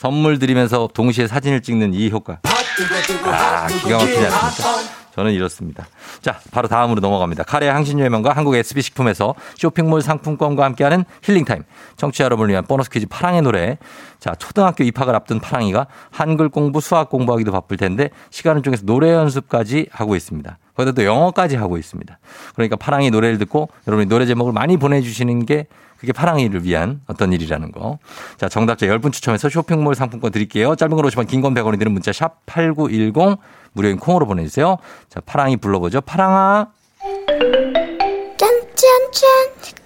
[0.04, 2.40] 선물 드리면서 동시에 사진을 찍는 이 효과.
[2.44, 5.04] 아, 기가 막히지 않습니까?
[5.16, 5.88] 저는 이렇습니다.
[6.22, 7.44] 자, 바로 다음으로 넘어갑니다.
[7.44, 11.64] 카레 항신유의 명가 한국 SB식품에서 쇼핑몰 상품권과 함께하는 힐링타임.
[11.96, 13.78] 청취자 여러분을 위한 보너스 퀴즈 파랑의 노래.
[14.20, 19.88] 자, 초등학교 입학을 앞둔 파랑이가 한글 공부, 수학 공부하기도 바쁠 텐데 시간을 중에서 노래 연습까지
[19.90, 20.58] 하고 있습니다.
[20.76, 22.20] 거기다 또 영어까지 하고 있습니다.
[22.56, 25.68] 그러니까 파랑이 노래를 듣고 여러분이 노래 제목을 많이 보내주시는 게
[26.04, 27.98] 그게 파랑이를 위한 어떤 일이라는 거.
[28.36, 30.76] 자, 정답자 10분 추첨해서 쇼핑몰 상품권 드릴게요.
[30.76, 33.40] 짧은 걸 오시면 긴건 100원이 드는 문자 샵 8910
[33.72, 34.80] 무료인 콩으로 보내주세요.
[35.08, 36.02] 자, 파랑이 불러보죠.
[36.02, 36.68] 파랑아.
[38.36, 39.32] 짠짠짠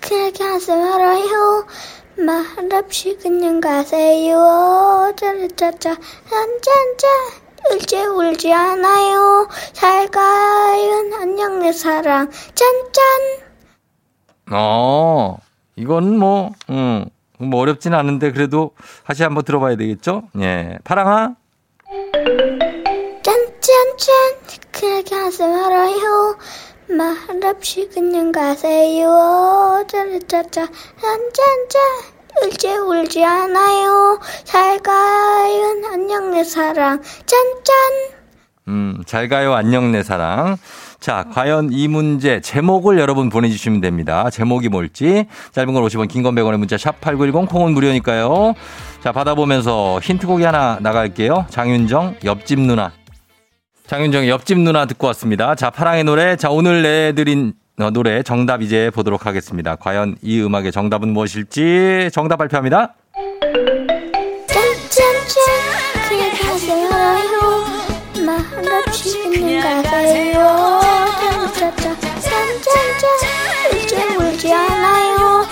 [0.01, 1.67] 그렇게 하지 말아요
[2.15, 5.95] 말 없이 그냥 가세요 짜짜짜
[6.29, 7.09] 짠짠짠
[7.73, 13.47] 울지 울지 않아요 잘 가요 안녕 내 사랑 짠짠
[14.51, 15.37] 어,
[15.77, 17.05] 이건 뭐, 음,
[17.37, 18.71] 뭐 어렵진 않은데 그래도
[19.05, 20.23] 다시 한번 들어봐야 되겠죠?
[20.39, 20.79] 예.
[20.83, 21.35] 파랑아.
[23.23, 24.15] 짠짠짠
[24.71, 26.37] 그렇게 하지 말아요
[26.89, 30.67] 말 없이 그냥 가세요 짜짜짜
[31.01, 31.81] 짠짠짠
[32.43, 38.17] 울지 울지 않아요 잘 가요 안녕 내 사랑 짠짠
[38.67, 39.53] 음, 잘 가요.
[39.53, 40.57] 안녕, 내 사랑.
[41.07, 44.29] 자, 과연 이 문제 제목을 여러분 보내주시면 됩니다.
[44.29, 45.23] 제목이 뭘지.
[45.53, 48.55] 짧은 걸 50원, 긴 건 100원의 문자 샵 8910 콩은 무료니까요.
[49.01, 51.45] 자, 받아보면서 힌트곡이 하나 나갈게요.
[51.49, 52.91] 장윤정, 옆집 누나.
[53.85, 55.55] 장윤정의 옆집 누나 듣고 왔습니다.
[55.55, 56.35] 자, 파랑의 노래.
[56.35, 59.77] 자, 오늘 내드린 어, 노래 정답 이제 보도록 하겠습니다.
[59.77, 62.95] 과연 이 음악의 정답은 무엇일지 정답 발표합니다.
[64.45, 65.47] 짠짠짠
[68.37, 70.79] 말 없이 그냥 가세요.
[71.57, 72.21] 짠짠짠
[72.61, 75.45] 짠짠짠 울지 울지 않아요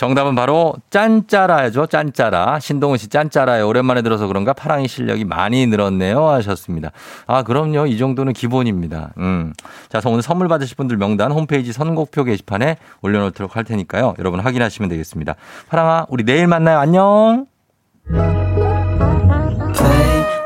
[0.00, 1.84] 정답은 바로 짠짜라죠.
[1.84, 2.58] 짠짜라.
[2.58, 6.26] 신동훈 씨 짠짜라에 오랜만에 들어서 그런가 파랑이 실력이 많이 늘었네요.
[6.26, 6.90] 하셨습니다.
[7.26, 7.84] 아, 그럼요.
[7.84, 9.10] 이 정도는 기본입니다.
[9.18, 9.52] 음.
[9.90, 14.14] 자, 오늘 선물 받으실 분들 명단 홈페이지 선곡표 게시판에 올려놓도록 할 테니까요.
[14.18, 15.34] 여러분 확인하시면 되겠습니다.
[15.68, 16.78] 파랑아, 우리 내일 만나요.
[16.78, 17.44] 안녕.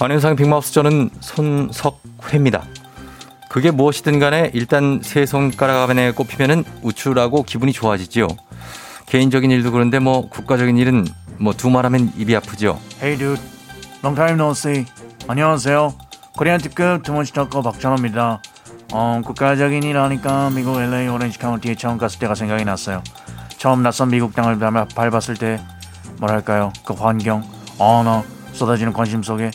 [0.00, 2.64] 안현상 빅마우스 저는 손석회입니다.
[3.48, 8.28] 그게 무엇이든 간에 일단 세 손가락 안에 꼽히면은 우쭐하고 기분이 좋아지지요.
[9.06, 11.06] 개인적인 일도 그런데 뭐 국가적인 일은
[11.38, 12.78] 뭐 두 말하면 입이 아프죠.
[13.02, 13.42] Hey dude,
[14.04, 14.84] long time no see.
[15.26, 15.94] 안녕하세요.
[16.36, 18.42] 코리안 특급 두문시 덕커 박찬호입니다.
[18.92, 23.02] 어, 국가적인 일 하니까 미국 LA 오렌지 카운티에 처음 갔을 때가 생각이 났어요.
[23.56, 25.60] 처음 낯선 미국 땅을 밟- 밟았을 때
[26.18, 27.42] 뭐랄까요 그 환경,
[27.78, 29.50] 언어, 쏟아지는 관심 속에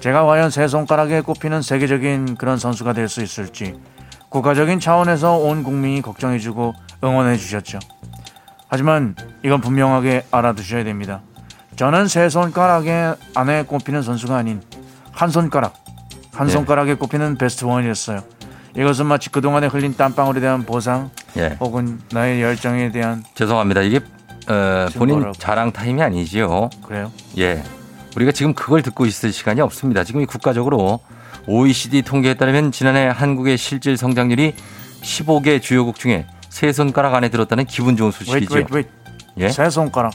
[0.00, 3.74] 제가 과연 세 손가락에 꼽히는 세계적인 그런 선수가 될 수 있을지
[4.28, 7.78] 국가적인 차원에서 온 국민이 걱정해주고 응원해 주셨죠.
[8.68, 11.22] 하지만 이건 분명하게 알아두셔야 됩니다.
[11.76, 14.60] 저는 세 손가락에 안에 꼽히는 선수가 아닌
[15.12, 15.74] 한 손가락,
[16.32, 16.52] 한 네.
[16.52, 18.20] 손가락에 꼽히는 베스트 원이었어요.
[18.76, 21.56] 이것은 마치 그동안에 흘린 땀방울에 대한 보상 예.
[21.60, 23.82] 혹은 나의 열정에 대한 죄송합니다.
[23.82, 24.00] 이게
[24.48, 25.32] 어, 본인?
[25.38, 26.68] 자랑 타임이 아니지요.
[26.86, 27.10] 그래요.
[27.38, 27.62] 예.
[28.16, 30.02] 우리가 지금 그걸 듣고 있을 시간이 없습니다.
[30.02, 31.00] 지금 이 국가적으로
[31.46, 34.54] OECD 통계에 따르면 지난해 한국의 실질 성장률이
[35.02, 38.54] 15개 주요국 중에 세 손가락 안에 들었다는 기분 좋은 wait, 소식이죠.
[38.54, 38.90] wait, wait.
[39.36, 39.48] 예.
[39.50, 40.14] 세 손가락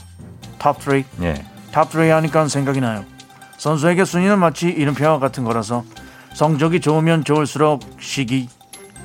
[0.58, 1.04] top 3.
[1.22, 1.44] 예.
[1.70, 3.04] top 3 하니까 생각이 나요.
[3.56, 5.84] 선수에게 순위는 마치 이름표와 같은 거라서
[6.34, 8.48] 성적이 좋으면 좋을수록 시기,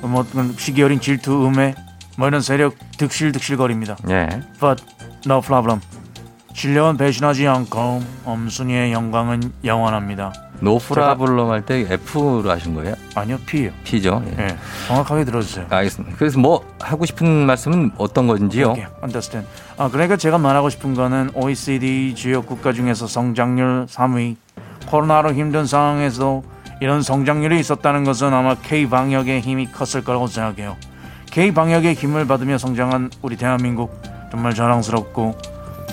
[0.00, 0.26] 뭐
[0.58, 1.76] 시기 어린 질투, 음해,
[2.16, 3.96] 뭐 이런 세력 득실득실거립니다.
[4.10, 4.28] 예.
[4.58, 4.82] But
[5.24, 5.80] no problem.
[6.54, 10.32] 실력은 배신하지 않고 엄순이의 영광은 영원합니다.
[10.60, 12.96] 노프라블럼 할 때 F로 하신 거예요?
[13.14, 13.70] 아니요, P요.
[13.84, 14.22] P죠.
[14.26, 14.42] 예.
[14.42, 14.56] 예,
[14.88, 15.66] 정확하게 들어주세요.
[15.70, 16.16] 알겠습니다.
[16.18, 18.70] 그래서 뭐 하고 싶은 말씀은 어떤 건지요?
[18.70, 19.48] 오케이, understand.
[19.76, 24.34] 아, 그러니까 제가 말하고 싶은 거는 OECD 주요 국가 중에서 성장률 3위,
[24.88, 26.42] 코로나로 힘든 상황에서
[26.80, 30.76] 이런 성장률이 있었다는 것은 아마 K 방역의 힘이 컸을 거라고 생각해요.
[31.30, 35.36] K 방역의 힘을 받으며 성장한 우리 대한민국 정말 자랑스럽고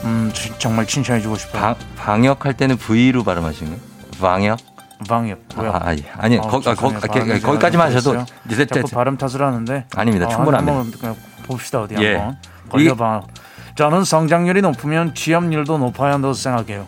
[0.05, 1.61] 음, 지- 정말 칭찬해주고 싶어요.
[1.61, 3.83] 방, 방역할 때는 V로 발음하시는 거예요?
[4.19, 4.59] 방역?
[5.07, 5.39] 방역.
[5.57, 5.71] 왜요?
[5.71, 6.03] 아, 아, 예.
[6.17, 6.89] 아니, 어, 거, 아, 거.
[6.89, 8.25] 아, 발음이 거기까지만 제가 하셔도.
[8.49, 10.27] 이제 자꾸 제- 발음 탓을 하는데 아닙니다.
[10.27, 10.77] 어, 충분합니다.
[10.77, 12.15] 한번 그냥 봅시다 어디 예.
[12.15, 12.37] 한번
[12.69, 13.21] 걸려봐.
[13.75, 16.87] 저는 성장률이 높으면 취업률도 높아야 한다고 생각해요.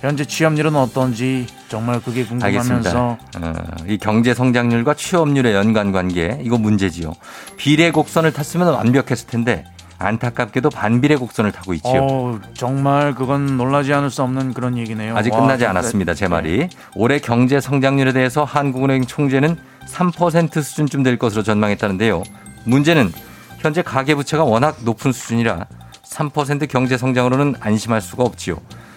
[0.00, 2.24] 현재 취업률은 어떤지 정말 그게.
[2.26, 3.52] 궁금하면서 어,
[3.86, 7.12] 이 경제 성장률과 취업률의 연관 관계 이거 문제지요.
[7.56, 9.64] 비례 곡선을 탔으면 완벽했을 텐데
[9.98, 12.00] 안타깝게도 반비례 곡선을 타고 있지요.
[12.02, 15.16] 어, 정말 그건 놀라지 않을 수 없는 그런 얘기네요.
[15.16, 16.14] 아직 와, 끝나지 진짜- 않았습니다.
[16.14, 16.28] 제 네.
[16.28, 16.68] 말이.
[16.94, 22.22] 올해 경제 성장률에 대해서 한국은행 총재는 3% 수준쯤 될 것으로 전망했다는데요.
[22.64, 23.12] 문제는
[23.58, 25.66] 현재 가계부채가 워낙 높은 수준이라
[26.04, 28.56] 3% 경제 성장으로는 안심할 수가 없지요.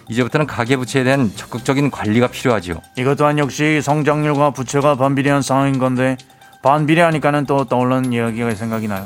[0.10, 2.76] 이제부터는 가계부채에 대한 적극적인 관리가 필요하지요.
[2.98, 6.16] 이것 또한 역시 성장률과 부채가 반비례한 상황인 건데
[6.64, 9.06] 반비례하니까는 또 떠오르는 이야기가 생각이 나요.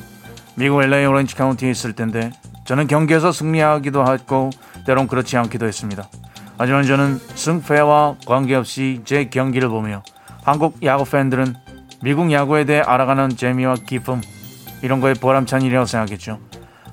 [0.61, 2.31] 미국 LA 오렌지 카운티에 있을 텐데
[2.65, 4.51] 저는 경기에서 승리하기도 했고
[4.85, 6.07] 때론 그렇지 않기도 했습니다.
[6.55, 10.03] 하지만 저는 승패와 관계없이 제 경기를 보며
[10.43, 11.55] 한국 야구 팬들은
[12.03, 14.21] 미국 야구에 대해 알아가는 재미와 기쁨
[14.83, 16.37] 이런 거에 보람찬 일이라고 생각했죠.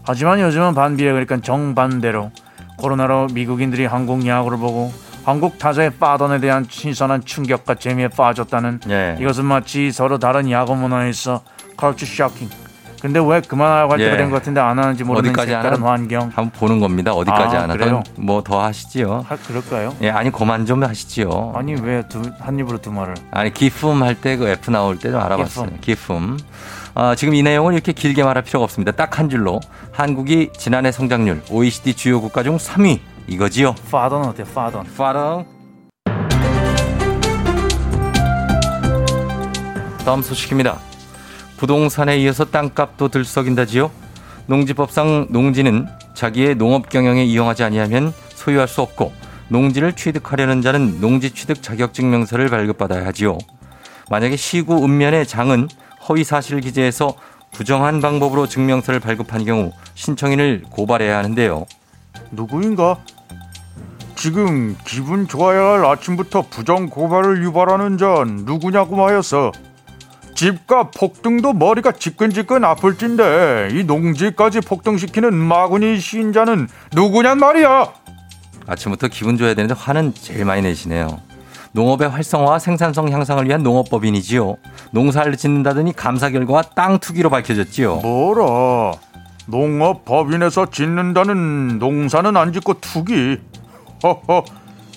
[0.03, 2.31] 하지만 요즘은 반비례 그러니까 정반대로
[2.79, 4.91] 코로나로 미국인들이 한국 야구를 보고
[5.25, 9.19] 한국 타자의 빠던에 대한 신선한 충격과 재미에 빠졌다는 예.
[9.21, 11.43] 이것은 마치 서로 다른 야구 문화에서
[11.77, 12.68] 컬처 쇼킹.
[13.01, 14.17] 근데 왜 그만하고 할 때가 예.
[14.17, 15.83] 된것 같은데 안 하는지 모르는 어디까지 색다른?
[15.83, 16.23] 환경.
[16.35, 17.13] 한번 보는 겁니다.
[17.13, 17.99] 어디까지 아, 안 그래요?
[17.99, 19.25] 하던 뭐더 하시지요.
[19.29, 19.95] 하, 그럴까요?
[20.03, 21.53] 예, 아니 그만 좀 하시지요.
[21.55, 23.15] 아니 왜한 입으로 두 말을?
[23.31, 25.71] 아니 기품 할 때 그 F 나올 때 좀 알아봤어요.
[25.81, 26.37] 기품.
[26.95, 28.91] 아, 지금 이 내용을 이렇게 길게 말할 필요가 없습니다.
[28.93, 29.61] 딱 한 줄로
[29.93, 33.75] 한국이 지난해 성장률 OECD 주요 국가 중 3위 이거지요.
[33.93, 34.43] 파던 어때?
[34.53, 34.87] 파던.
[34.97, 35.45] 파랑.
[40.05, 40.79] 다음 소식입니다.
[41.59, 43.91] 부동산에 이어서 땅값도 들썩인다지요.
[44.47, 49.13] 농지법상 농지는 자기의 농업 경영에 이용하지 아니하면 소유할 수 없고
[49.49, 53.39] 농지를 취득하려는 자는 농지 취득 자격증 명서를 발급받아야 하지요.
[54.11, 55.69] 만약에 시구 읍면의 장은
[56.09, 57.15] 허위 사실을 기재해서
[57.53, 61.67] 부정한 방법으로 증명서를 발급한 경우 신청인을 고발해야 하는데요.
[62.31, 62.99] 누구인가?
[64.15, 69.53] 지금 기분 좋아야 할 아침부터 부정 고발을 유발하는 자 누구냐고 하였어.
[70.39, 77.93] 집값 폭등도 머리가 지끈지끈 아플진데 이 농지까지 폭등시키는 마구니 시인자는 누구냔 말이야.
[78.69, 81.21] 아침부터 기분 좋아야 되는데 화는 제일 많이 내시네요.
[81.73, 84.59] 농업의 활성화와 생산성 향상을 위한 농업법인이지요.
[84.93, 87.97] 농사를 짓는다더니 감사 결과가 땅 투기로 밝혀졌지요.
[87.97, 88.93] 뭐라?
[89.47, 93.39] 농업 법인에서 짓는다는 농사는 안 짓고 투기.
[94.05, 94.45] 허허.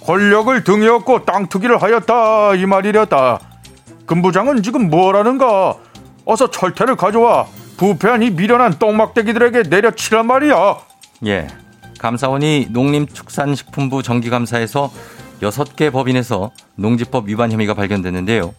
[0.04, 3.40] 권력을 등에 업고 땅 투기를 하였다 이 말이랬다.
[4.06, 5.76] 금부장은 지금 뭐라는가?
[6.26, 10.78] 어서 철퇴를 가져와 부패한 이 미련한 똥막대기들에게 내려치란 말이야.
[11.26, 11.48] 예.
[12.00, 14.92] 감사원이 농림축산식품부 정기감사에서
[15.42, 18.54] 6개 법인에서 농지법 위반 혐의가 발견됐는데요.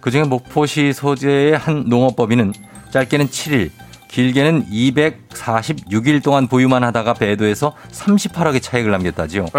[0.00, 2.52] 그중에 목포시 소재의 한 농업법인은
[2.90, 3.70] 짧게는 7일,
[4.08, 9.46] 길게는 246일 동안 보유만 하다가 배도해서 38억의 차익을 남겼다지요.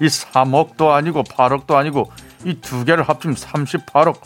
[0.00, 2.10] 이 3억도 아니고 8억도 아니고
[2.44, 4.16] 이 두 개를 합치면 38억.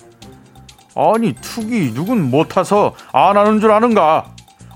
[0.96, 4.26] 아니 투기 누군 못 타서 안 하는 줄 아는가?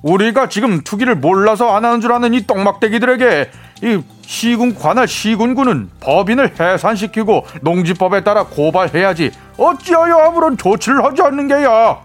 [0.03, 3.51] 우리가 지금 투기를 몰라서 안 하는 줄 아는 이 똥막대기들에게
[3.83, 11.99] 이 시군 관할 시군구는 법인을 해산시키고 농지법에 따라 고발해야지 어찌하여 아무런 조치를 하지 않는 게야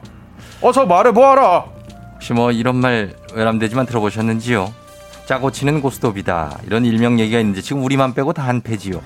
[0.61, 1.65] 어서 말해보아라
[2.13, 4.71] 혹시 뭐 이런 말 외람되지만 들어보셨는지요?
[5.25, 6.59] 짜고 치는 고스톱이다.
[6.67, 9.01] 이런 일명 얘기가 있는데 지금 우리만 빼고 다 한패지요.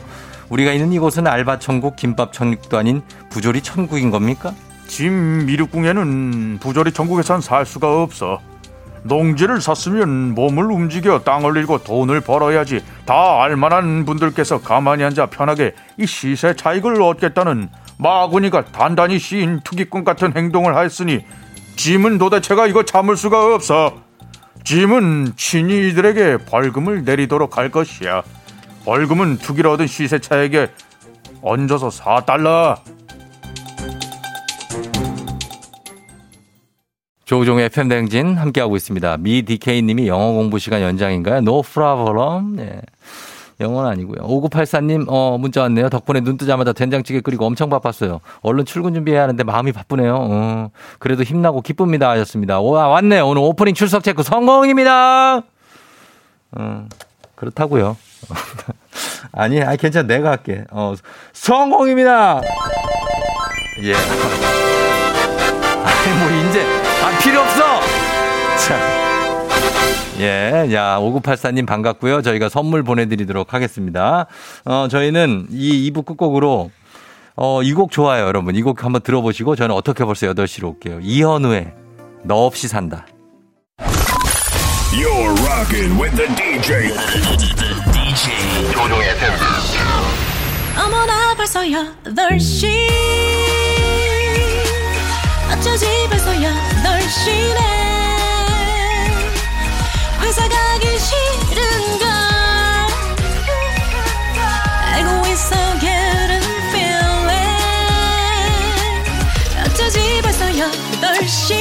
[0.50, 4.54] 우리가 있는 이곳은 알바 천국, 김밥 천국도 아닌 부조리 천국인 겁니까?
[4.88, 8.40] 짐 미륵궁에는 부조리 천국에선 살 수가 없어.
[9.04, 12.84] 농지를 샀으면 몸을 움직여 땅을 일고 돈을 벌어야지.
[13.06, 20.36] 다 알만한 분들께서 가만히 앉아 편하게 이 시세 차익을 얻겠다는 마구니가 단단히 씌인 투기꾼 같은
[20.36, 21.26] 행동을 하였으니
[21.76, 23.96] 짐은 도대체가 이거 참을 수가 없어.
[24.64, 28.24] 짐은 친히 이들에게 벌금을 내리도록 할 것이야
[28.88, 30.70] 벌금은 투기를 얻은 시세 차익에
[31.42, 32.80] 얹어서 4달러
[37.26, 39.18] 조우종의 FM 댕진 함께하고 있습니다.
[39.18, 41.40] 미 DK님이 영어 공부 시간 연장인가요?
[41.40, 42.56] No problem.
[42.56, 42.80] 네.
[43.60, 44.26] 영어는 아니고요.
[44.26, 45.90] 5984님, 어, 문자 왔네요.
[45.90, 48.22] 덕분에 눈 뜨자마자 된장찌개 끓이고 엄청 바빴어요.
[48.42, 50.16] 얼른 출근 준비해야 하는데 마음이 바쁘네요.
[50.16, 50.70] 어,
[51.00, 52.10] 그래도 힘나고 기쁩니다.
[52.12, 52.62] 하셨습니다.
[52.62, 53.28] 와, 왔네요.
[53.28, 55.42] 오늘 오프닝 출석 체크 성공입니다.
[56.52, 56.88] 어,
[57.36, 57.98] 그렇다고요.
[59.38, 60.08] 아니, 아니, 괜찮아.
[60.08, 60.64] 내가 할게.
[60.72, 60.96] 어,
[61.34, 62.42] 성공입니다.
[63.84, 63.94] 예.
[63.94, 66.66] 아니, 뭐, 이제,
[67.04, 67.80] 아, 필요 없어!
[68.68, 68.98] 자.
[70.20, 72.24] 예, 야, 5984님 반갑고요.
[72.24, 74.26] 저희가 선물 보내드리도록 하겠습니다.
[74.66, 76.72] 어, 저희는 이 2부 끝곡으로,
[77.36, 78.56] 어, 이 곡 좋아요, 여러분.
[78.56, 80.98] 이 곡 한번 들어보시고, 저는 어떻게 벌써 8시로 올게요.
[81.04, 81.72] 이현우의
[82.24, 83.06] 너 없이 산다.
[84.92, 87.97] You're rocking with the DJ.
[88.18, 89.32] DJ 조종의 FM.
[90.76, 92.68] 어머나 벌써 8시
[95.52, 97.60] 어쩌지 벌써 8시네
[100.24, 102.08] 회사 가기 싫은걸.
[104.94, 107.30] 알고 있어 getting feeling.
[109.64, 111.56] 어쩌지 벌써 8시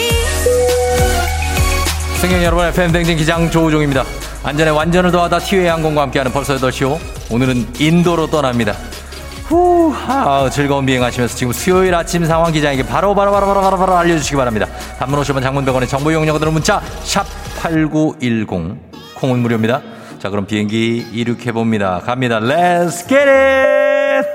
[2.17, 4.07] 승객 여러분, FM 댕진 기장 조우종입니다.
[4.47, 7.01] 안전에 완전을 더하다 티웨이 항공과 함께하는 벌써 8시오.
[7.33, 8.75] 오늘은 인도로 떠납니다.
[9.49, 13.97] 후, 아, 즐거운 비행하시면서 지금 수요일 아침 상황 기장에게 바로 바로 바로 바로 바로, 바로
[13.97, 14.69] 알려주시기 바랍니다.
[15.01, 17.27] 단문 50원 장문병원의 정보 이용료가 문자 샵
[17.59, 18.47] 8910
[19.17, 19.83] 콩은 무료입니다.
[20.21, 22.01] 자 그럼 비행기 이륙해 봅니다.
[22.07, 22.39] 갑니다.
[22.39, 24.27] Let's get it!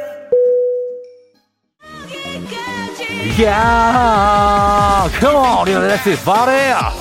[3.39, 5.09] Yeah!
[5.21, 5.67] Come on!
[5.67, 7.00] Let's party!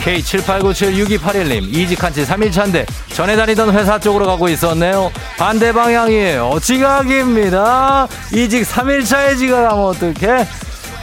[0.00, 5.10] K78976281님 이직한 지 3일차인데 전에 다니던 회사 쪽으로 가고 있었네요.
[5.36, 6.58] 반대 방향이에요.
[6.62, 8.08] 지각입니다.
[8.32, 10.46] 이직 3일차에 지각하면 어떡해?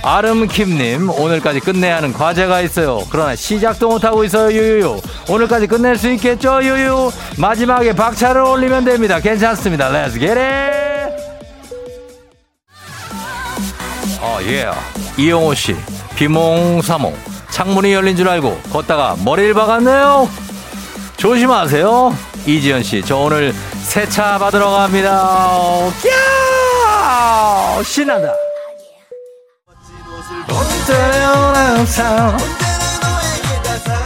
[0.04, 3.02] 아름킴님 오늘까지 끝내야 하는 과제가 있어요.
[3.10, 5.02] 그러나 시작도 못하고 있어요 유유유.
[5.30, 7.12] 오늘까지 끝낼 수 있겠죠 유유?
[7.38, 9.20] 마지막에 박차를 올리면 됩니다.
[9.20, 9.90] 괜찮습니다.
[9.90, 10.88] Let's get it!
[14.22, 14.70] 어, 예.
[15.18, 15.76] 이영호 씨,
[16.16, 17.14] 비몽사몽,
[17.58, 20.30] 창문이 열린 줄 알고 걷다가 머리를 박았네요.
[21.18, 22.16] 조심하세요.
[22.46, 23.52] 이지연 씨, 저 오늘
[23.82, 25.90] 세차 받으러 갑니다.
[26.08, 27.82] 야!
[27.84, 28.32] 신난다.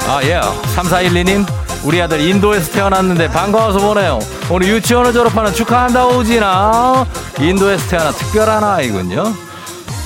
[0.08, 0.40] 아, 예.
[0.74, 1.46] 3412님,
[1.84, 4.20] 우리 아들 인도에서 태어났는데 반가워서 보내요.
[4.50, 7.06] 오늘 유치원을 졸업하는 축하한다, 오지나.
[7.38, 9.51] 인도에서 태어난 특별한 아이군요.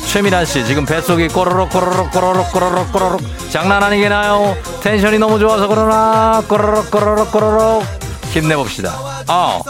[0.07, 4.55] 최미란 씨, 지금 뱃속이 꼬르륵 꼬르륵 꼬르륵 꼬르륵 꼬르륵 장난 아니게나요?
[4.81, 7.83] 텐션이 너무 좋아서 그러나 꼬르륵 꼬르륵 꼬르륵
[8.31, 8.93] 힘내봅시다.
[9.27, 9.61] 어,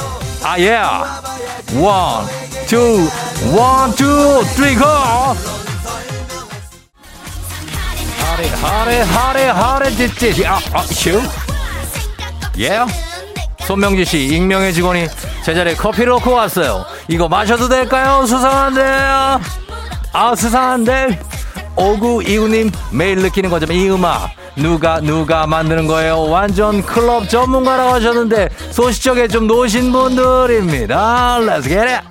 [0.44, 0.78] 아, 예.
[1.80, 2.28] 원,
[2.68, 3.10] 투,
[3.56, 4.86] 원, 투, 쓰리, 고!
[8.20, 11.22] 하래, 하래, 하래, 하래, 찌찌, 아, 아, 슈.
[12.60, 12.86] 예.
[13.62, 15.08] 손명지 씨, 익명의 직원이
[15.44, 16.86] 제자리에 커피를 놓고 왔어요.
[17.08, 18.26] 이거 마셔도 될까요?
[18.28, 19.65] 수상한데요.
[20.18, 21.20] 아, 수상한데.
[21.76, 23.72] 5929님, 매일 느끼는 거죠.
[23.74, 24.30] 이 음악.
[24.56, 26.30] 누가, 누가 만드는 거예요?
[26.30, 31.40] 완전 클럽 전문가라고 하셨는데, 소시적에 좀 노신 분들입니다.
[31.42, 32.06] Let's get it!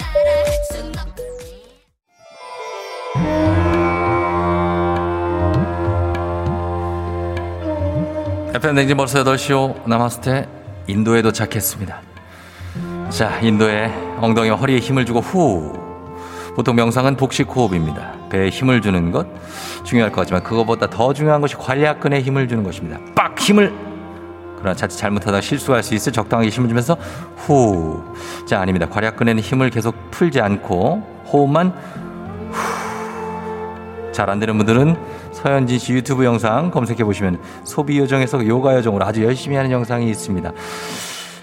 [8.54, 9.88] FM 댕진 벌써 8시오.
[9.88, 10.46] 나마스테.
[10.88, 12.02] 인도에 도착했습니다.
[13.08, 13.90] 자, 인도에
[14.20, 15.83] 엉덩이 허리에 힘을 주고 후.
[16.54, 18.12] 보통 명상은 복식 호흡입니다.
[18.30, 19.26] 배에 힘을 주는 것
[19.84, 22.98] 중요할 것 같지만 그것보다 더 중요한 것이 관략근에 힘을 주는 것입니다.
[23.14, 23.72] 빡 힘을
[24.56, 26.96] 그러나 자칫 잘못하다 실수할 수 있어 적당하게 힘을 주면서
[27.36, 28.02] 후.
[28.46, 28.88] 자, 아닙니다.
[28.88, 31.74] 관략근에는 힘을 계속 풀지 않고 호흡만
[34.12, 34.96] 잘안 되는 분들은
[35.32, 40.52] 서현진 씨 유튜브 영상 검색해 보시면 소비 요정에서 요가 요정으로 아주 열심히 하는 영상이 있습니다.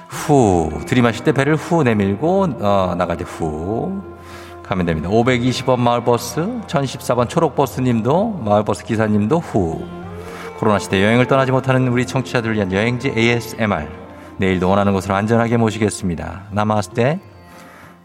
[0.08, 4.02] 후 들이마실 때 배를 후 내밀고 어, 나갈 때후
[4.72, 5.10] 가면 됩니다.
[5.10, 9.86] 520번 마을버스 1014번 초록버스님도 마을버스 기사님도 후
[10.60, 13.86] 코로나 시대 여행을 떠나지 못하는 우리 청취자들을 위한 여행지 ASMR
[14.38, 16.44] 내일도 원하는 곳으로 안전하게 모시겠습니다.
[16.52, 17.20] 나마스테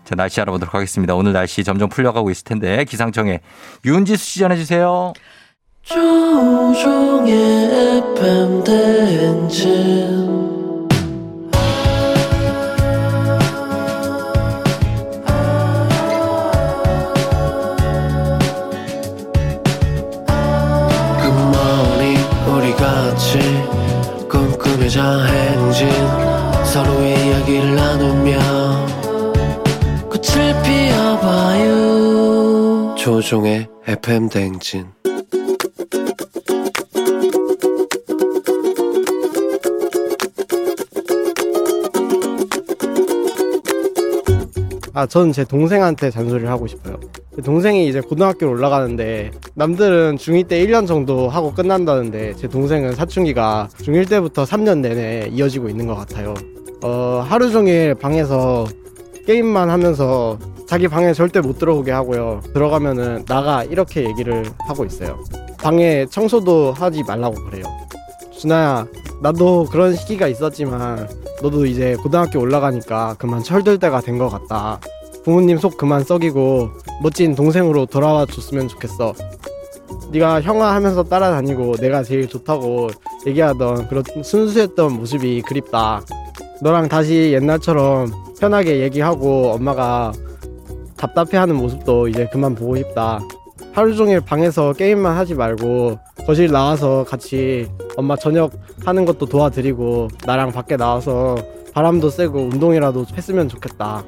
[0.04, 1.14] 자, 날씨 알아보도록 하겠습니다.
[1.14, 3.40] 오늘 날씨 점점 풀려가고 있을 텐데 기상청에
[3.84, 5.12] 윤지수 씨 전해주세요.
[5.82, 7.30] 조종의
[8.16, 10.45] FM 대행진
[25.06, 25.88] 행진
[26.64, 28.38] 서로의 이야기를 나누며
[30.10, 31.74] 꽃을 피워봐요
[32.98, 34.86] 조종의 FM 대행진
[44.92, 46.98] 아, 저는 제 동생한테 잔소리를 하고 싶어요.
[47.44, 54.08] 동생이 이제 고등학교로 올라가는데 남들은 중2 때 1년 정도 하고 끝난다는데 제 동생은 사춘기가 중1
[54.08, 56.34] 때부터 3년 내내 이어지고 있는 것 같아요.
[56.82, 58.66] 어, 하루 종일 방에서
[59.26, 62.40] 게임만 하면서 자기 방에 절대 못 들어오게 하고요.
[62.52, 65.22] 들어가면은 나가 이렇게 얘기를 하고 있어요.
[65.58, 67.64] 방에 청소도 하지 말라고 그래요.
[68.38, 68.86] 준아야,
[69.22, 71.08] 나도 그런 시기가 있었지만
[71.42, 74.80] 너도 이제 고등학교 올라가니까 그만 철들 때가 된 것 같다.
[75.26, 76.70] 부모님 속 그만 썩이고
[77.02, 79.12] 멋진 동생으로 돌아와 줬으면 좋겠어.
[80.12, 82.90] 네가 형아 하면서 따라다니고 내가 제일 좋다고
[83.26, 86.02] 얘기하던 그런 순수했던 모습이 그립다.
[86.62, 90.12] 너랑 다시 옛날처럼 편하게 얘기하고 엄마가
[90.96, 93.18] 답답해하는 모습도 이제 그만 보고 싶다.
[93.72, 98.52] 하루 종일 방에서 게임만 하지 말고 거실 나와서 같이 엄마 저녁
[98.84, 101.34] 하는 것도 도와드리고 나랑 밖에 나와서
[101.74, 104.04] 바람도 쐬고 운동이라도 했으면 좋겠다.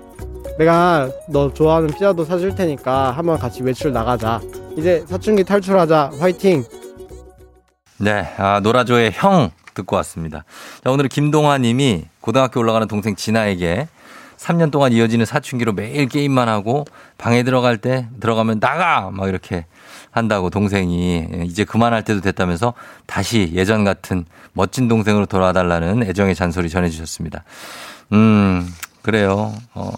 [0.58, 4.40] 내가 너 좋아하는 피자도 사줄 테니까 한번 같이 외출 나가자.
[4.76, 6.10] 이제 사춘기 탈출하자.
[6.18, 6.64] 화이팅!
[7.98, 10.44] 네, 아, 노라조의 형 듣고 왔습니다.
[10.82, 13.86] 자, 오늘은 김동화 님이 고등학교 올라가는 동생 진아에게
[14.36, 16.84] 3년 동안 이어지는 사춘기로 매일 게임만 하고
[17.18, 19.10] 방에 들어갈 때 들어가면 나가!
[19.12, 19.64] 막 이렇게
[20.10, 22.74] 한다고 동생이 이제 그만할 때도 됐다면서
[23.06, 27.44] 다시 예전 같은 멋진 동생으로 돌아달라는 애정의 잔소리 전해주셨습니다.
[28.12, 28.68] 음,
[29.02, 29.54] 그래요.
[29.74, 29.92] 어.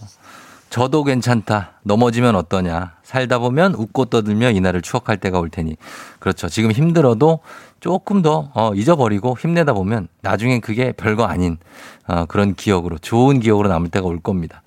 [0.70, 1.72] 저도 괜찮다.
[1.82, 2.94] 넘어지면 어떠냐.
[3.02, 5.76] 살다 보면 웃고 떠들며 이날을 추억할 때가 올 테니.
[6.20, 6.48] 그렇죠.
[6.48, 7.40] 지금 힘들어도
[7.80, 11.58] 조금 더 어, 잊어버리고 힘내다 보면 나중엔 그게 별거 아닌
[12.06, 14.62] 어, 그런 기억으로 좋은 기억으로 남을 때가 올 겁니다.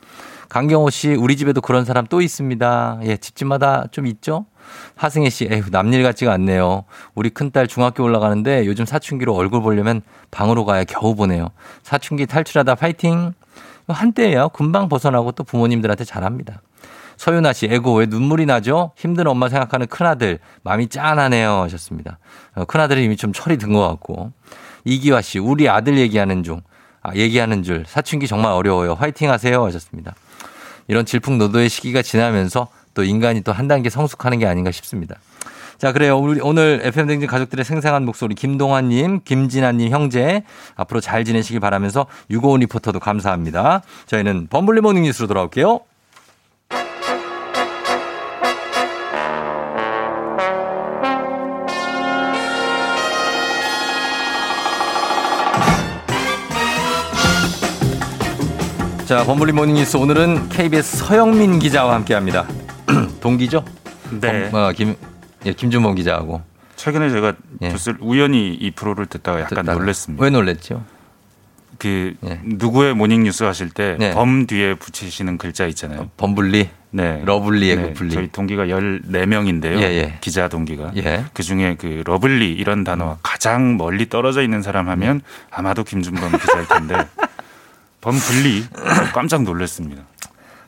[0.49, 2.99] 강경호 씨, 우리 집에도 그런 사람 또 있습니다.
[3.03, 4.45] 예, 집집마다 좀 있죠?
[4.95, 6.83] 하승혜 씨, 에휴, 남일 같지가 않네요.
[7.15, 10.01] 우리 큰딸 중학교 올라가는데 요즘 사춘기로 얼굴 보려면
[10.31, 11.49] 방으로 가야 겨우 보네요.
[11.81, 13.33] 사춘기 탈출하다 파이팅!
[13.91, 14.49] 한때예요.
[14.49, 16.61] 금방 벗어나고 또 부모님들한테 잘합니다.
[17.17, 18.91] 서윤아 씨, 에고 왜 눈물이 나죠?
[18.95, 21.61] 힘든 엄마 생각하는 큰아들, 마음이 짠하네요.
[21.63, 22.17] 하셨습니다.
[22.55, 24.31] 어, 큰아들이 이미 좀 철이 든 것 같고.
[24.85, 26.61] 이기화 씨, 우리 아들 얘기하는 중,
[27.01, 28.93] 아, 얘기하는 줄, 사춘기 정말 어려워요.
[28.95, 29.63] 화이팅 하세요.
[29.63, 30.13] 하셨습니다.
[30.87, 35.15] 이런 질풍노도의 시기가 지나면서 또 인간이 또 한 단계 성숙하는 게 아닌가 싶습니다.
[35.83, 36.17] 자, 그래요.
[36.17, 40.43] 우리 오늘 FM 댕진 가족들의 생생한 목소리 김동환님, 김진아님 형제
[40.77, 43.81] 앞으로 잘 지내시길 바라면서 유고원 리포터도 감사합니다.
[44.05, 45.81] 저희는 범블리 모닝 뉴스로 돌아올게요.
[59.05, 62.47] 자, 범블리 모닝 뉴스 오늘은 KBS 서영민 기자와 함께 합니다.
[63.19, 63.63] 동기죠?
[64.21, 64.49] 네.
[64.49, 64.95] 범- 어, 김,
[65.45, 66.41] 예, 김준범 기자하고.
[66.75, 67.73] 최근에 제가 예.
[67.99, 69.73] 우연히 이 프로를 듣다가 약간 듣다가.
[69.79, 70.23] 놀랐습니다.
[70.23, 70.83] 왜 놀랬죠?
[71.79, 74.13] 그 누구의 모닝 뉴스 하실 때 네.
[74.13, 76.09] 범 뒤에 붙이시는 글자 있잖아요.
[76.17, 77.21] 범블리, 네.
[77.25, 78.11] lovely의 네, 그 블리.
[78.11, 79.79] 저희 동기가 14명인데요.
[79.79, 80.17] 예, 예.
[80.21, 80.91] 기자 동기가.
[80.97, 81.25] 예.
[81.33, 85.21] 그중에 그 lovely 이런 단어와 가장 멀리 떨어져 있는 사람 하면
[85.51, 86.95] 아마도 김준범 기자일 텐데
[88.01, 88.65] 범블리
[89.13, 90.03] 깜짝 놀랐습니다.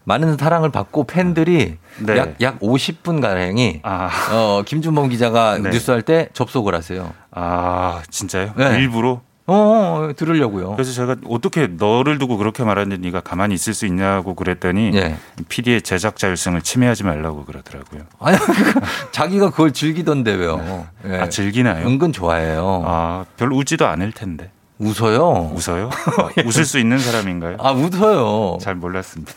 [0.06, 2.18] 많은 사랑을 받고 팬들이 네.
[2.18, 4.10] 약, 약 50분 가량이 아.
[4.32, 5.70] 어, 김준범 기자가 네.
[5.72, 7.14] 뉴스할 때 접속을 하세요.
[7.32, 8.53] 아, 진짜요?
[8.56, 8.78] 네.
[8.78, 9.22] 일부러?
[9.47, 10.72] 어, 어, 들으려고요.
[10.72, 15.18] 그래서 제가 어떻게 너를 두고 그렇게 말하는데 네가 가만히 있을 수 있냐고 그랬더니 예.
[15.49, 18.03] PD의 제작자율성을 침해하지 말라고 그러더라고요.
[18.20, 18.38] 아니,
[19.12, 20.88] 자기가 그걸 즐기던데 왜요?
[21.08, 21.20] 예.
[21.20, 21.86] 아, 즐기나요?
[21.86, 22.84] 은근 좋아해요.
[22.88, 24.49] 아, 별로 웃지도 않을 텐데.
[24.78, 25.51] 웃어요?
[25.55, 25.86] 웃어요?
[25.88, 27.57] 어, 웃을 수 있는 사람인가요?
[27.59, 28.57] 아, 웃어요.
[28.61, 29.34] 잘 몰랐습니다.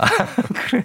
[0.70, 0.84] 그래.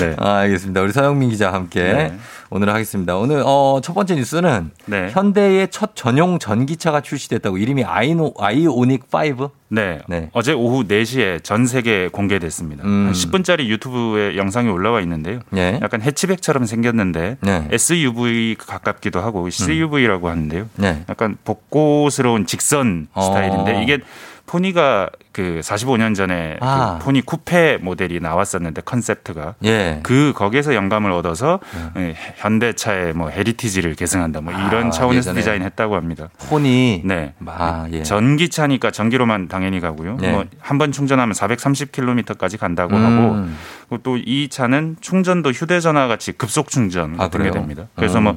[0.00, 0.16] 네.
[0.18, 0.80] 아, 알겠습니다.
[0.80, 2.18] 우리 서영민 기자와 함께 네.
[2.50, 3.16] 오늘 하겠습니다.
[3.16, 5.10] 오늘 어, 첫 번째 뉴스는 네.
[5.10, 9.50] 현대의 첫 전용 전기차가 출시됐다고 이름이 아이노, 아이오닉 5?
[9.68, 10.00] 네.
[10.08, 10.30] 네.
[10.32, 12.84] 어제 오후 4시에 전 세계에 공개됐습니다.
[12.84, 13.06] 음.
[13.06, 15.40] 한 10분짜리 유튜브에 영상이 올라와 있는데요.
[15.50, 15.78] 네.
[15.82, 17.68] 약간 해치백처럼 생겼는데 네.
[17.70, 20.68] SUV 가깝기도 하고 CUV라고 하는데요.
[20.76, 21.04] 네.
[21.08, 23.22] 약간 복고스러운 직선 어.
[23.22, 23.98] 스타일인데 이게
[24.46, 26.96] 포니가 그 45년 전에 아.
[26.98, 30.00] 그 포니 쿠페 모델이 나왔었는데 컨셉트가 예.
[30.02, 31.60] 그 거기에서 영감을 얻어서
[31.96, 35.40] 예, 현대차의 뭐 heritage를 계승한다 뭐 이런 아, 차원에서 예전에.
[35.40, 36.28] 디자인했다고 합니다.
[36.48, 37.34] 포니 네.
[37.46, 38.02] 아, 예.
[38.02, 40.16] 전기차니까 전기로만 당연히 가고요.
[40.20, 40.32] 네.
[40.32, 43.56] 뭐 한 번 충전하면 430km까지 간다고 음.
[43.88, 47.50] 하고 또 이 차는 충전도 휴대전화 같이 급속 충전 아, 되게?
[47.50, 47.86] 됩니다.
[47.94, 48.24] 그래서 음.
[48.24, 48.36] 뭐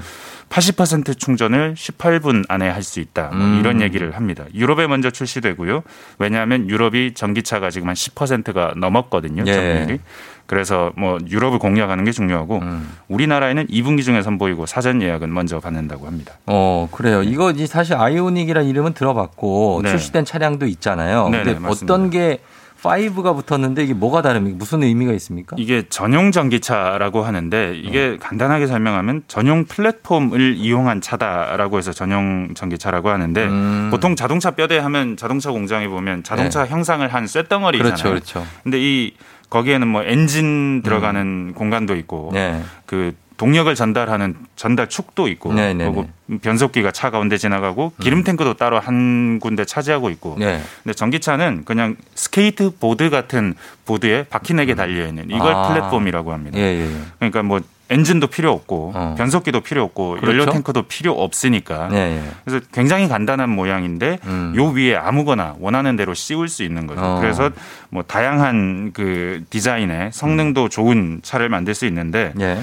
[0.52, 3.30] 80% 충전을 18분 안에 할 수 있다.
[3.32, 3.60] 뭐 음.
[3.60, 4.44] 이런 얘기를 합니다.
[4.56, 5.84] 유럽에 먼저 출시되고요.
[6.18, 9.44] 왜냐하면 유럽이 전기차가 지금 한 10%가 넘었거든요.
[9.46, 9.54] 예.
[9.54, 10.00] 점유율이.
[10.48, 12.90] 그래서 뭐 유럽을 공략하는 게 중요하고 음.
[13.08, 16.34] 우리나라에는 2분기 중에 선보이고 사전 예약은 먼저 받는다고 합니다.
[16.48, 17.22] 어, 그래요.
[17.24, 19.92] 이거 이제 사실 아이오닉이라는 이름은 들어봤고 네.
[19.92, 21.30] 출시된 차량도 있잖아요.
[21.30, 21.68] 네, 근데 네.
[21.70, 22.40] 어떤 게
[22.82, 24.58] 5가 붙었는데 이게 뭐가 다릅니까?
[24.58, 25.56] 무슨 의미가 있습니까?
[25.60, 33.46] 이게 전용 전기차라고 하는데 이게 간단하게 설명하면 전용 플랫폼을 이용한 차다라고 해서 전용 전기차라고 하는데
[33.46, 33.90] 음.
[33.92, 37.94] 보통 자동차 뼈대 하면 자동차 공장에 보면 자동차 형상을 한 쇳덩어리잖아요.
[37.94, 38.48] 그렇죠, 그렇죠.
[38.64, 39.14] 근데 이
[39.50, 42.62] 거기에는 뭐 엔진 들어가는 공간도 있고 네.
[42.86, 46.08] 그 동력을 전달하는 전달 축도 있고 네, 네, 그리고
[46.44, 50.62] 변속기가 차 가운데 지나가고 기름 탱크도 따로 한 군데 차지하고 있고 네.
[50.84, 55.70] 근데 전기차는 그냥 스케이트 보드 같은 보드에 바퀴 네개 달려 있는 이걸 아.
[55.70, 56.60] 플랫폼이라고 합니다.
[56.60, 56.90] 예, 예.
[57.18, 59.16] 그러니까 뭐 엔진도 필요 없고 어.
[59.18, 60.28] 변속기도 필요 없고 그렇죠.
[60.28, 62.24] 연료 탱크도 필요 없으니까 예, 예.
[62.46, 64.54] 그래서 굉장히 간단한 모양인데 음.
[64.56, 67.02] 요 위에 아무거나 원하는 대로 씌울 수 있는 거죠.
[67.02, 67.20] 어.
[67.20, 67.50] 그래서
[67.90, 72.60] 뭐 다양한 그 디자인의 성능도 좋은 차를 만들 수 있는데 예.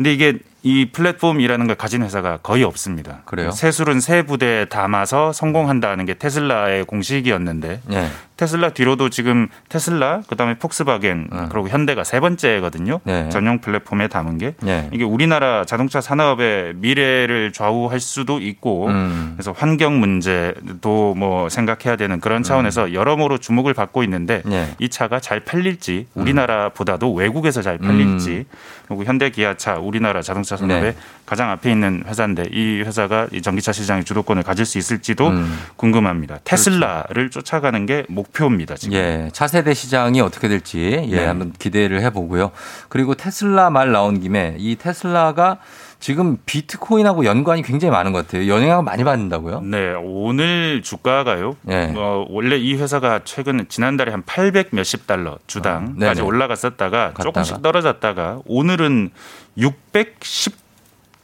[0.00, 3.22] 근데 이게 이 플랫폼이라는 걸 가진 회사가 거의 없습니다.
[3.24, 3.50] 그래요?
[3.50, 8.08] 세술은 세 부대에 담아서 성공한다는 게 테슬라의 공식이었는데 예.
[8.40, 11.48] 테슬라 뒤로도 지금 테슬라 그다음에 폭스바겐 어.
[11.50, 13.00] 그리고 현대가 세 번째거든요.
[13.04, 13.28] 네.
[13.28, 14.88] 전용 플랫폼에 담은 게 예.
[14.92, 19.32] 이게 우리나라 자동차 산업의 미래를 좌우할 수도 있고 음.
[19.36, 24.68] 그래서 환경 문제도 뭐 생각해야 되는 그런 차원에서 여러모로 주목을 받고 있는데 예.
[24.78, 28.46] 이 차가 잘 팔릴지 우리나라보다도 외국에서 잘 팔릴지
[28.88, 30.96] 그리고 현대 기아차 우리나라 자동차 산업의 네.
[31.26, 35.58] 가장 앞에 있는 회사인데 이 회사가 이 전기차 시장의 주도권을 가질 수 있을지도 음.
[35.76, 36.38] 궁금합니다.
[36.44, 38.76] 테슬라를 쫓아가는 게 목표입니다.
[38.76, 38.96] 지금.
[38.96, 41.26] 예, 차세대 시장이 어떻게 될지 예, 네.
[41.26, 42.50] 한번 기대를 해보고요.
[42.88, 45.58] 그리고 테슬라 말 나온 김에 이 테슬라가
[46.00, 48.48] 지금 비트코인하고 연관이 굉장히 많은 것 같아요.
[48.48, 49.60] 영향을 많이 받는다고요?
[49.60, 51.56] 네, 오늘 주가가요.
[51.68, 51.92] 예.
[51.94, 56.20] 어, 원래 이 회사가 최근 지난달에 한 800 몇십 달러 어, 주당까지 네네.
[56.22, 57.22] 올라갔었다가 갔다가.
[57.22, 59.10] 조금씩 떨어졌다가 오늘은
[59.58, 60.56] 610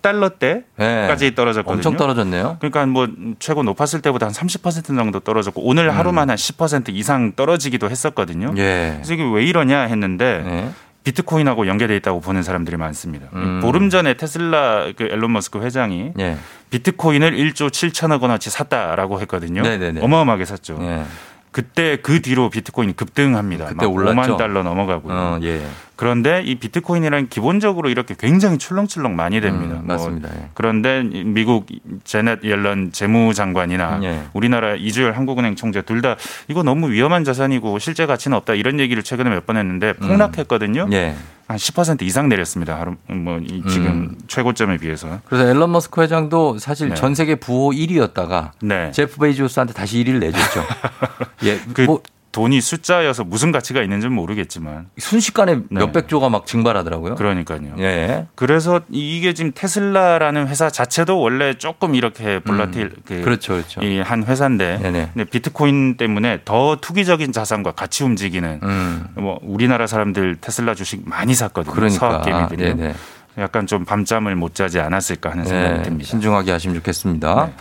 [0.02, 1.34] 달러대까지 예.
[1.34, 1.76] 떨어졌거든요.
[1.78, 2.58] 엄청 떨어졌네요.
[2.60, 3.08] 그러니까 뭐
[3.40, 8.50] 최고 높았을 때보다 한 30% 정도 떨어졌고 오늘 하루만 한10% 이상 떨어지기도 했었거든요.
[8.50, 8.58] 음.
[8.58, 8.92] 예.
[8.96, 10.70] 그래서 이게 왜 이러냐 했는데 네.
[11.06, 13.28] 비트코인하고 연계돼 있다고 보는 사람들이 많습니다.
[13.32, 13.60] 음.
[13.62, 16.36] 보름 전에 테슬라 그 앨런 머스크 회장이 예.
[16.70, 19.62] 비트코인을 1조 7천억 원어치 샀다라고 했거든요.
[19.62, 20.00] 네네네.
[20.02, 20.78] 어마어마하게 샀죠.
[20.80, 21.04] 예.
[21.52, 23.66] 그때 그 뒤로 비트코인이 급등합니다.
[23.66, 24.34] 그때 막 올랐죠.
[24.34, 25.14] 5만 달러 넘어가고요.
[25.14, 25.64] 어, 예.
[25.96, 29.76] 그런데 이 비트코인이라는 기본적으로 이렇게 굉장히 출렁출렁 많이 됩니다.
[29.76, 30.28] 음, 뭐 맞습니다.
[30.30, 30.48] 예.
[30.54, 31.66] 그런데 이 미국
[32.04, 34.22] 제넷 옐런 재무장관이나 예.
[34.34, 36.16] 우리나라 이주열 한국은행 총재 둘 다
[36.48, 40.88] 이거 너무 위험한 자산이고 실제 가치는 없다 이런 얘기를 최근에 몇 번 했는데 폭락했거든요.
[40.92, 41.14] 예.
[41.48, 42.84] 한10% 이상 내렸습니다.
[43.06, 44.16] 뭐이 지금 음.
[44.26, 45.20] 최고점에 비해서.
[45.26, 46.94] 그래서 앨런 머스크 회장도 사실 네.
[46.96, 48.90] 전 세계 부호 1위였다가 네.
[48.90, 50.64] 제프 베이조스한테 다시 1위를 내줬죠.
[51.44, 52.02] 예, 그 뭐
[52.36, 55.62] 돈이 숫자여서 무슨 가치가 있는지는 모르겠지만 순식간에 네.
[55.70, 57.14] 몇백 조가 막 증발하더라고요.
[57.14, 57.76] 그러니까요.
[57.78, 58.26] 예.
[58.34, 63.80] 그래서 이게 지금 테슬라라는 회사 자체도 원래 조금 이렇게 볼라틸 그 그렇죠, 그렇죠.
[63.80, 65.10] 이한 회사인데 네네.
[65.14, 69.06] 근데 비트코인 때문에 더 투기적인 자산과 같이 움직이는 음.
[69.14, 71.74] 뭐 우리나라 사람들 테슬라 주식 많이 샀거든요.
[71.74, 71.98] 그러니까.
[71.98, 72.94] 서학 개미들이 네네.
[73.38, 76.06] 약간 좀 밤잠을 못 자지 않았을까 하는 생각이 네, 듭니다.
[76.06, 77.46] 신중하게 하시면 좋겠습니다.
[77.46, 77.54] 네.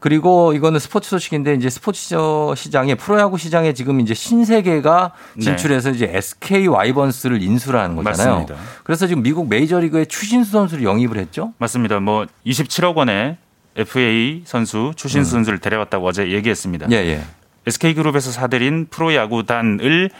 [0.00, 2.14] 그리고 이거는 스포츠 소식인데 이제 스포츠
[2.56, 5.44] 시장에 프로야구 시장에 지금 이제 신세계가 네.
[5.44, 8.38] 진출해서 이제 SK 와이번스를 인수를 하는 거잖아요.
[8.38, 8.54] 맞습니다.
[8.82, 11.52] 그래서 지금 미국 메이저리그에 추신수 선수를 영입을 했죠.
[11.58, 12.00] 맞습니다.
[12.00, 13.36] 뭐 27억 원에
[13.76, 15.38] FA 선수 추신수 음.
[15.38, 16.88] 선수를 데려왔다고 어제 얘기했습니다.
[16.90, 17.20] 예, 예.
[17.66, 20.10] SK그룹에서 사들인 프로야구단을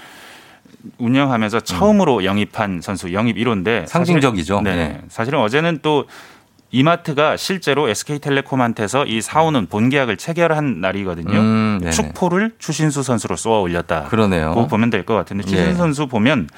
[0.99, 4.61] 운영하면서 처음으로 영입한 선수 영입 1호인데 상징적이죠.
[4.63, 4.77] 네.
[4.77, 5.01] 네.
[5.09, 6.05] 사실은 어제는 또
[6.73, 11.39] 이마트가 실제로 SK텔레콤한테서 이 사오는 본계약을 체결한 날이거든요.
[11.39, 11.91] 음.
[11.93, 14.05] 축포를 추신수 선수로 쏘아 올렸다.
[14.05, 14.53] 그러네요.
[14.55, 15.75] 고 보면 될 것 같은데 추신수 예.
[15.75, 16.49] 선수 보면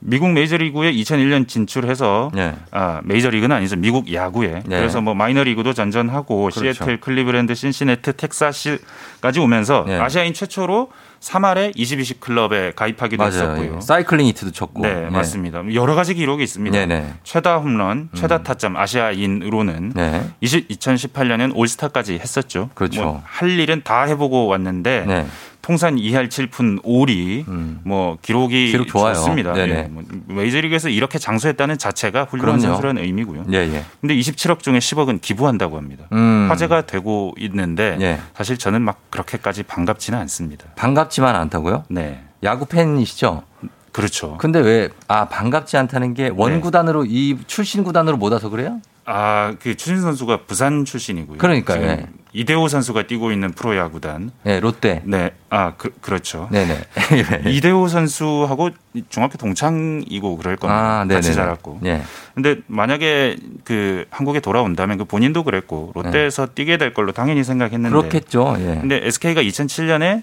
[0.00, 2.54] 미국 메이저리그에 2001년 진출해서 네.
[2.70, 3.76] 아, 메이저리그는 아니죠.
[3.76, 4.62] 미국 야구에.
[4.64, 4.78] 네.
[4.78, 6.60] 그래서 뭐 마이너리그도 전전하고 그렇죠.
[6.60, 9.98] 시애틀, 클리브랜드, 신시내티, 텍사스까지 오면서 네.
[9.98, 10.90] 아시아인 최초로
[11.20, 13.32] 3할에 22시 클럽에 가입하기도 맞아요.
[13.32, 13.76] 했었고요.
[13.76, 13.80] 예.
[13.82, 14.80] 사이클링 히트도 쳤고.
[14.80, 15.62] 네, 맞습니다.
[15.74, 16.78] 여러 가지 기록이 있습니다.
[16.78, 17.14] 네네.
[17.24, 20.24] 최다 홈런, 최다 타점 아시아인으로는 네.
[20.40, 22.70] 20, 2018년엔 올스타까지 했었죠.
[22.74, 23.02] 그렇죠.
[23.02, 25.26] 뭐 할 일은 다 해보고 왔는데 네.
[25.70, 27.44] 통산 2할 7푼 5리
[27.84, 29.14] 뭐 기록이 기록 좋아요.
[29.14, 29.56] 좋습니다.
[29.56, 32.74] 예, 뭐 메이저리그에서 이렇게 장수했다는 자체가 훌륭한 그럼요.
[32.74, 33.44] 선수라는 의미고요.
[33.52, 33.84] 예, 예.
[34.00, 36.06] 근데 27억 중에 10억은 기부한다고 합니다.
[36.10, 36.48] 음.
[36.50, 38.18] 화제가 되고 있는데 예.
[38.34, 40.64] 사실 저는 막 그렇게까지 반갑지는 않습니다.
[40.74, 41.84] 반갑지만 않다고요?
[41.88, 42.20] 네.
[42.42, 43.44] 야구 팬이시죠?
[43.92, 44.38] 그렇죠.
[44.38, 48.80] 근데 왜, 아, 반갑지 않다는 게 원 구단으로 이 출신 구단으로 못 와서 그래요?
[49.04, 51.38] 아, 그 추신 선수가 부산 출신이고요.
[51.38, 51.82] 그러니까요.
[51.86, 52.06] 예.
[52.32, 54.30] 이대호 선수가 뛰고 있는 프로야구단.
[54.44, 55.02] 네, 롯데.
[55.04, 55.32] 네.
[55.48, 56.48] 아, 그, 그렇죠.
[56.52, 56.80] 네네.
[57.50, 58.70] 이대호 선수하고
[59.08, 61.00] 중학교 동창이고 그럴 겁니다.
[61.00, 61.32] 아, 같이 네네네.
[61.32, 61.80] 자랐고.
[61.84, 62.02] 예.
[62.34, 67.94] 근데 만약에 그 한국에 돌아온다면 그 본인도 그랬고 롯데에서 뛰게 될 걸로 당연히 생각했는데.
[67.94, 68.00] 네.
[68.00, 68.56] 그렇겠죠.
[68.60, 68.78] 예.
[68.80, 70.22] 근데 SK가 2007년에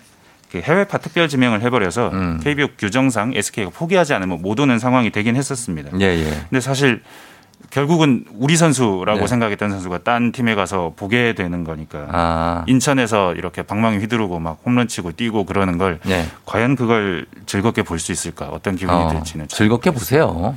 [0.52, 2.40] 그 해외 파 특별 지명을 해버려서 음.
[2.42, 5.92] KBO 규정상 SK가 포기하지 않으면 못 오는 상황이 되긴 했었습니다.
[6.00, 6.24] 예, 예.
[6.50, 7.02] 근데 사실
[7.70, 9.28] 결국은 우리 선수라고 네.
[9.28, 12.64] 생각했던 선수가 딴 팀에 가서 보게 되는 거니까 아.
[12.68, 16.26] 인천에서 이렇게 방망이 휘두르고 막 홈런 치고 뛰고 그러는 걸 예.
[16.46, 20.56] 과연 그걸 즐겁게 볼 수 있을까 어떤 기분이 어, 들지는 잘 즐겁게 보세요.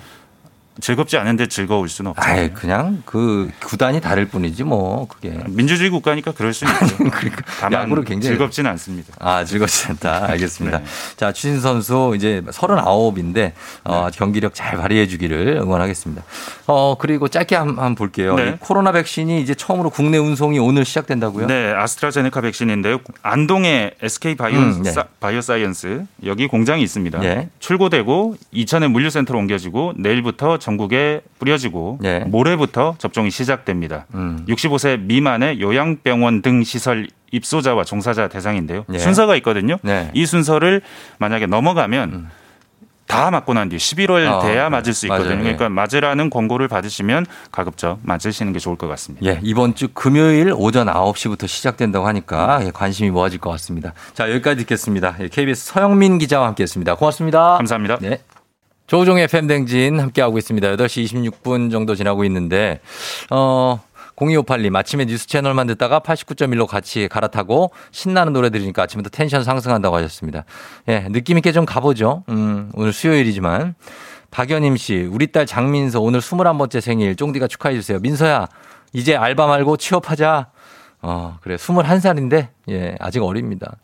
[0.81, 2.23] 즐겁지 않은데 즐거울 수는 없죠.
[2.23, 5.39] 아예 그냥 그 구단이 다를 뿐이지 뭐 그게.
[5.49, 6.97] 민주주의 국가니까 그럴 수는 있죠.
[6.99, 9.15] 그러니까 다만 굉장히 즐겁지는 않습니다.
[9.19, 10.27] 아, 즐겁지 않다.
[10.31, 10.79] 알겠습니다.
[10.79, 10.85] 네.
[11.17, 13.53] 자, 추신 선수 이제 39인데
[13.85, 16.23] 어, 경기력 잘 발휘해 주기를 응원하겠습니다.
[16.67, 18.35] 어, 그리고 짧게 한, 한 볼게요.
[18.37, 18.51] 네.
[18.51, 21.47] 이 코로나 백신이 이제 처음으로 국내 운송이 오늘 시작된다고요?
[21.47, 23.01] 네, 아스트라제네카 백신인데요.
[23.23, 24.91] 안동에 SK 바이오, 음, 네.
[24.91, 27.23] 사, 바이오사이언스 여기 공장이 있습니다.
[27.25, 27.49] 예.
[27.59, 32.21] 출고되고 이천에 물류센터로 옮겨지고 내일부터 전국에 뿌려지고 예.
[32.21, 34.07] 모레부터 접종이 시작됩니다.
[34.15, 34.45] 음.
[34.49, 38.85] 65세 미만의 요양병원 등 시설 입소자와 종사자 대상인데요.
[38.93, 38.99] 예.
[38.99, 39.77] 순서가 있거든요.
[39.83, 40.11] 네.
[40.15, 40.83] 이 순서를
[41.19, 42.29] 만약에 넘어가면
[43.07, 44.69] 다 맞고 난 뒤 11월 어, 돼야 네.
[44.69, 45.29] 맞을 수 있거든요.
[45.31, 45.41] 맞아요.
[45.41, 45.43] 예.
[45.57, 49.27] 그러니까 맞으라는 권고를 받으시면 가급적 맞으시는 게 좋을 것 같습니다.
[49.27, 53.93] 예, 이번 주 금요일 오전 9시부터 시작된다고 하니까 예, 관심이 모아질 것 같습니다.
[54.15, 55.17] 자, 여기까지 듣겠습니다.
[55.21, 56.95] 예, KBS 서영민 기자와 함께 했습니다.
[56.95, 57.57] 고맙습니다.
[57.57, 57.99] 감사합니다.
[58.01, 58.21] 네.
[58.91, 60.67] 조우종의 팬댕진 함께하고 있습니다.
[60.75, 62.81] 8시 26분 정도 지나고 있는데,
[63.31, 63.79] 어,
[64.17, 70.45] 0258님, 아침에 뉴스 채널만 듣다가 89.1로 같이 갈아타고 신나는 노래 들으니까 아침부터 텐션 상승한다고 하셨습니다.
[70.89, 72.25] 예, 느낌있게 좀 가보죠.
[72.31, 73.77] 음, 오늘 수요일이지만.
[74.33, 78.01] 박연임 씨, 우리 딸 장민서 오늘 21번째 생일 쫑디가 축하해주세요.
[78.01, 78.49] 민서야,
[78.93, 80.49] 이제 알바 말고 취업하자.
[81.03, 81.55] 어, 그래.
[81.55, 83.77] 21살인데, 예, 아직 어립니다.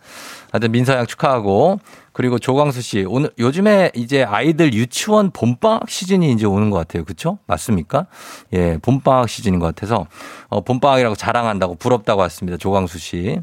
[0.51, 1.79] 하여튼 민서 양 축하하고,
[2.17, 7.05] 그리고 조광수 씨, 오늘, 요즘에 이제 아이들 유치원 봄방학 시즌이 이제 오는 것 같아요.
[7.05, 7.37] 그쵸?
[7.47, 8.07] 맞습니까?
[8.55, 10.07] 예, 봄방학 시즌인 것 같아서,
[10.49, 12.57] 어, 봄방학이라고 자랑한다고 부럽다고 왔습니다.
[12.57, 13.39] 조광수 씨.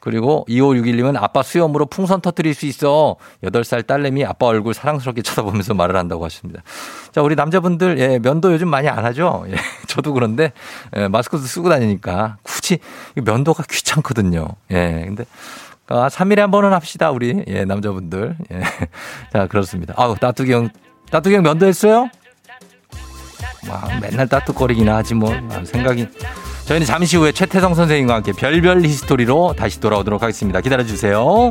[0.00, 3.16] 그리고 2561님은 아빠 수염으로 풍선 터뜨릴 수 있어.
[3.42, 6.62] 8살 딸내미 아빠 얼굴 사랑스럽게 쳐다보면서 말을 한다고 하십니다.
[7.12, 9.44] 자, 우리 남자분들, 예, 면도 요즘 많이 안 하죠?
[9.48, 9.56] 예,
[9.86, 10.54] 저도 그런데,
[10.96, 12.78] 예, 마스크도 쓰고 다니니까 굳이
[13.18, 14.48] 이 면도가 귀찮거든요.
[14.70, 15.26] 예, 근데,
[15.88, 17.44] 아, 3일에 한 번은 합시다, 우리.
[17.46, 18.36] 예, 남자분들.
[18.52, 18.60] 예.
[19.32, 19.94] 자, 그렇습니다.
[19.96, 20.70] 아우, 따뚜기 형,
[21.10, 22.08] 따뚜기 형 면도했어요?
[23.68, 25.32] 와, 맨날 따뜻거리기나 하지 뭐.
[25.32, 26.06] 아, 생각이.
[26.66, 30.60] 저희는 잠시 후에 최태성 선생님과 함께 별별 히스토리로 다시 돌아오도록 하겠습니다.
[30.60, 31.50] 기다려주세요.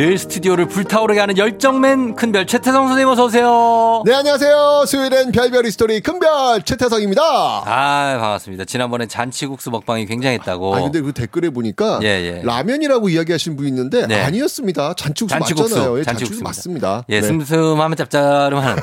[0.00, 4.02] 늘 스튜디오를 불타오르게 하는 열정맨 큰별 최태성 선생님 어서 오세요.
[4.06, 4.84] 네, 안녕하세요.
[4.86, 7.22] 수요일엔 별별 history 큰별 최태성입니다.
[7.22, 8.64] 아 반갑습니다.
[8.64, 10.74] 지난번에 잔치국수 먹방이 굉장했다고.
[10.74, 12.42] 아, 근데 그 댓글에 보니까 예, 예.
[12.42, 14.22] 라면이라고 이야기하신 분이 있는데 네.
[14.22, 14.94] 아니었습니다.
[14.94, 15.98] 잔치국수, 맞잖아요.
[15.98, 17.04] 예, 잔치국수 맞습니다.
[17.10, 17.26] 예, 네.
[17.26, 18.78] 슴슴하면 짭짤하면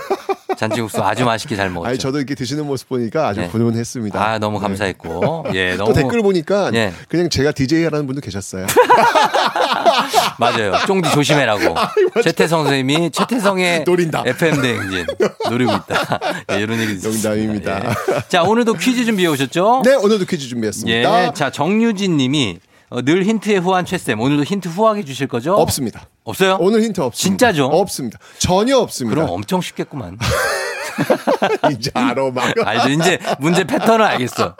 [0.57, 1.89] 잔치국수 아주 맛있게 잘 먹었죠.
[1.89, 3.49] 아니, 저도 이렇게 드시는 모습 보니까 아주 네.
[3.49, 4.21] 분운했습니다.
[4.21, 6.93] 아 너무 감사했고 예 너무 또 댓글 보니까 예.
[7.07, 8.65] 그냥 제가 DJ라는 분도 계셨어요.
[10.39, 10.73] 맞아요.
[10.87, 11.75] 쫑디 조심해라고.
[12.23, 14.23] 최태성 선생님이 최태성의 노린다.
[14.25, 15.05] FM 대행진
[15.49, 16.19] 노리고 있다.
[16.51, 16.95] 예, 이런 얘기.
[17.01, 17.89] 농담입니다.
[17.89, 17.93] 예.
[18.27, 19.81] 자 오늘도 퀴즈 준비해 오셨죠?
[19.85, 21.27] 네, 오늘도 퀴즈 준비했습니다.
[21.27, 21.31] 예.
[21.33, 25.53] 자 정유진 님이 어, 늘 힌트에 후한 최쌤 오늘도 힌트 후하게 주실 거죠?
[25.55, 26.07] 없습니다.
[26.23, 26.57] 없어요?
[26.59, 27.47] 오늘 힌트 없습니다.
[27.47, 27.65] 진짜죠?
[27.65, 28.17] 없습니다.
[28.39, 29.15] 전혀 없습니다.
[29.15, 30.17] 그럼 엄청 쉽겠구만.
[31.71, 32.53] 이제 알아 막.
[32.65, 32.89] 알죠.
[32.89, 34.55] 이제 문제 패턴을 알겠어.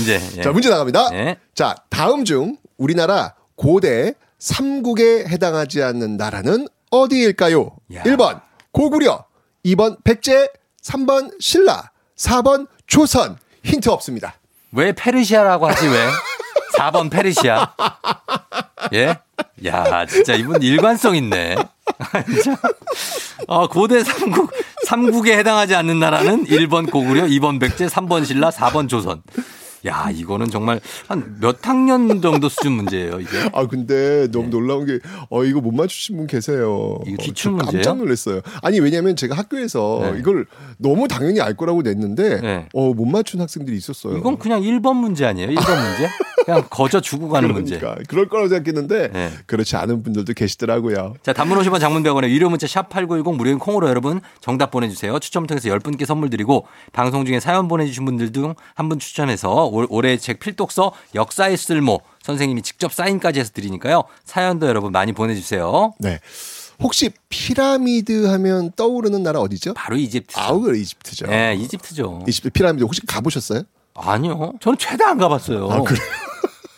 [0.00, 0.20] 이제.
[0.36, 0.42] 예.
[0.42, 1.08] 자, 문제 나갑니다.
[1.12, 1.36] 예.
[1.54, 7.76] 자, 다음 중 우리나라 고대 삼국에 해당하지 않는 나라는 어디일까요?
[7.94, 8.02] 야.
[8.02, 8.40] 1번
[8.72, 9.24] 고구려,
[9.64, 10.48] 2번 백제,
[10.82, 13.36] 3번 신라, 4번 조선.
[13.64, 14.34] 힌트 없습니다.
[14.72, 16.06] 왜 페르시아라고 하지 왜?
[16.76, 17.72] 4번 페르시아.
[18.94, 19.16] 예?
[19.66, 21.56] 야, 진짜 이분 일관성 있네.
[23.46, 24.50] 어, 고대 삼국,
[24.86, 29.22] 삼국에 해당하지 않는 나라는 1번 고구려, 2번 백제, 3번 신라, 4번 조선.
[29.86, 33.28] 야, 이거는 정말 한 몇 학년 정도 수준 문제예요, 이게.
[33.54, 34.98] 아 근데 너무 놀라운 게
[35.30, 36.98] 어 이거 못 맞추신 분 계세요.
[37.06, 37.72] 이거 어, 기출 저 문제예요?
[37.84, 38.40] 깜짝 놀랐어요.
[38.62, 40.18] 아니 왜냐면 제가 학교에서 네.
[40.18, 40.46] 이걸
[40.78, 42.68] 너무 당연히 알 거라고 냈는데 네.
[42.74, 44.16] 어 못 맞춘 학생들이 있었어요.
[44.16, 45.50] 이건 그냥 1번 문제 아니에요?
[45.50, 46.08] 1번 문제?
[46.44, 47.78] 그냥 거저 주고 가는 문제.
[47.78, 49.30] 그러니까 그럴 거라고 생각했는데 네.
[49.46, 51.14] 그렇지 않은 분들도 계시더라고요.
[51.22, 55.18] 자, 단문 50원 장문 100원에 유료 문자 샵8910 무료인 콩으로 여러분 정답 보내주세요.
[55.20, 59.86] 추첨 통해서 10분께 선물 드리고 방송 중에 사연 보내주신 분들 중 한 분 추천해서 올,
[59.90, 64.04] 올해 책 필독서 역사의 쓸모 선생님이 직접 사인까지 해서 드리니까요.
[64.24, 65.94] 사연도 여러분 많이 보내주세요.
[65.98, 66.20] 네.
[66.80, 69.74] 혹시 피라미드 하면 떠오르는 나라 어디죠?
[69.74, 70.38] 바로 이집트.
[70.38, 71.26] 아우 그 이집트죠.
[71.26, 72.24] 네, 이집트죠.
[72.28, 73.62] 이집트 피라미드 혹시 가보셨어요?
[73.94, 74.52] 아니요.
[74.60, 75.68] 저는 최대 안 가봤어요.
[75.70, 76.02] 아, 그래요?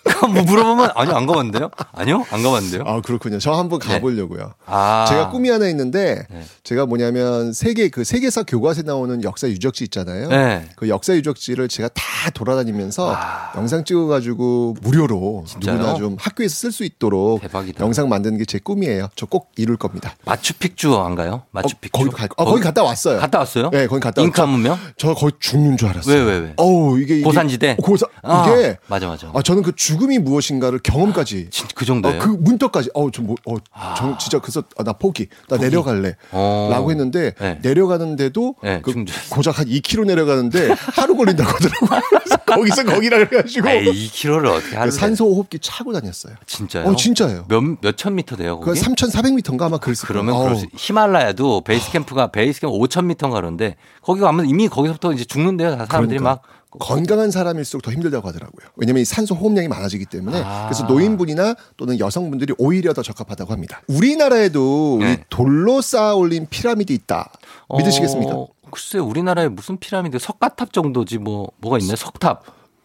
[0.33, 1.71] 뭐 물어보면 아니요 안 가봤는데요.
[1.93, 2.83] 아니요 안 가봤는데요.
[2.87, 3.39] 아 그렇군요.
[3.39, 4.53] 저 한번 가보려고요.
[4.67, 6.45] 아 제가 꿈이 하나 있는데 네.
[6.63, 10.29] 제가 뭐냐면 세계 그 세계사 교과서에 나오는 역사 유적지 있잖아요.
[10.29, 10.69] 네.
[10.77, 12.03] 그 역사 유적지를 제가 다
[12.35, 13.17] 돌아다니면서
[13.57, 15.77] 영상 찍어가지고 무료로 진짜요?
[15.77, 17.83] 누구나 좀 학교에서 쓸 수 있도록 대박이다.
[17.85, 19.09] 영상 만드는 게 제 꿈이에요.
[19.17, 20.17] 저 꼭 이룰 겁니다.
[20.25, 21.43] 마추픽추 안 가요?
[21.53, 21.91] 마추픽추.
[21.93, 23.21] 거기 갈, 아, 거기 갔다 왔어요.
[23.21, 23.71] 갔다 왔어요?
[23.71, 24.47] 네, 거기 갔다 왔죠.
[24.47, 24.77] 문명?
[24.97, 26.15] 저 거의 죽는 줄 알았어요.
[26.17, 26.53] 왜, 왜, 왜?
[26.57, 27.77] 어우 이게, 이게 고산지대?
[27.81, 29.31] 고사 아, 이게 맞아 맞아.
[29.33, 32.19] 아 저는 그 죽음이 무엇인가를 경험까지 진- 그 정도예요?
[32.21, 33.57] 어, 그 문턱까지 어저 뭐 어,
[33.97, 36.69] 저 진짜 그래서 아, 나 포기 나 내려갈래 어.
[36.71, 37.59] 라고 했는데 네.
[37.63, 39.17] 내려가는데도 네, 그 중절.
[39.31, 42.01] 고작 한 2km 내려가는데 하루 걸린다고 하더라고요.
[42.23, 46.35] 그래서 거기서 거기라 그래가지고 에이, 2km를 어떻게 하루 그 산소 호흡기 차고 다녔어요.
[46.47, 46.87] 진짜요?
[46.87, 47.47] 어 진짜예요.
[47.49, 48.81] 몇, 몇천 미터 돼요, 그 거기?
[48.81, 50.45] 3,400m인가 아마 그랬을 그러면 거예요.
[50.51, 55.25] 그럴 수, 히말라야도 베이스 캠프가 베이스 캠프 5천 미터인가 그런데 거기 가면 이미 거기서부터 이제
[55.25, 55.77] 죽는데요.
[55.77, 56.43] 다 사람들이 그러니까.
[56.43, 58.69] 막 건강한 사람일수록 더 힘들다고 하더라고요.
[58.77, 60.67] 왜냐면 이 산소 호흡량이 많아지기 때문에 아.
[60.69, 63.83] 그래서 노인분이나 또는 여성분들이 오히려 더 적합하다고 합니다.
[63.89, 65.13] 우리나라에도 네.
[65.13, 67.31] 이 돌로 쌓아 올린 피라미드 있다.
[67.77, 68.35] 믿으시겠습니까?
[68.35, 71.97] 어, 글쎄 우리나라에 무슨 피라미드 석가탑 정도지 뭐 뭐가 있나요?
[71.97, 72.45] 석탑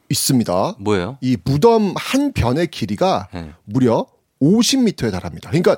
[0.10, 0.76] 있습니다.
[0.80, 1.18] 뭐예요?
[1.22, 3.52] 이 무덤 한 변의 길이가 네.
[3.66, 4.08] 무려
[4.42, 5.50] 50m에 달합니다.
[5.50, 5.74] 그러니까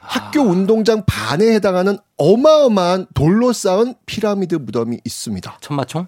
[0.00, 0.06] 아.
[0.06, 5.58] 학교 운동장 반에 해당하는 어마어마한 돌로 쌓은 피라미드 무덤이 있습니다.
[5.60, 6.06] 천마총?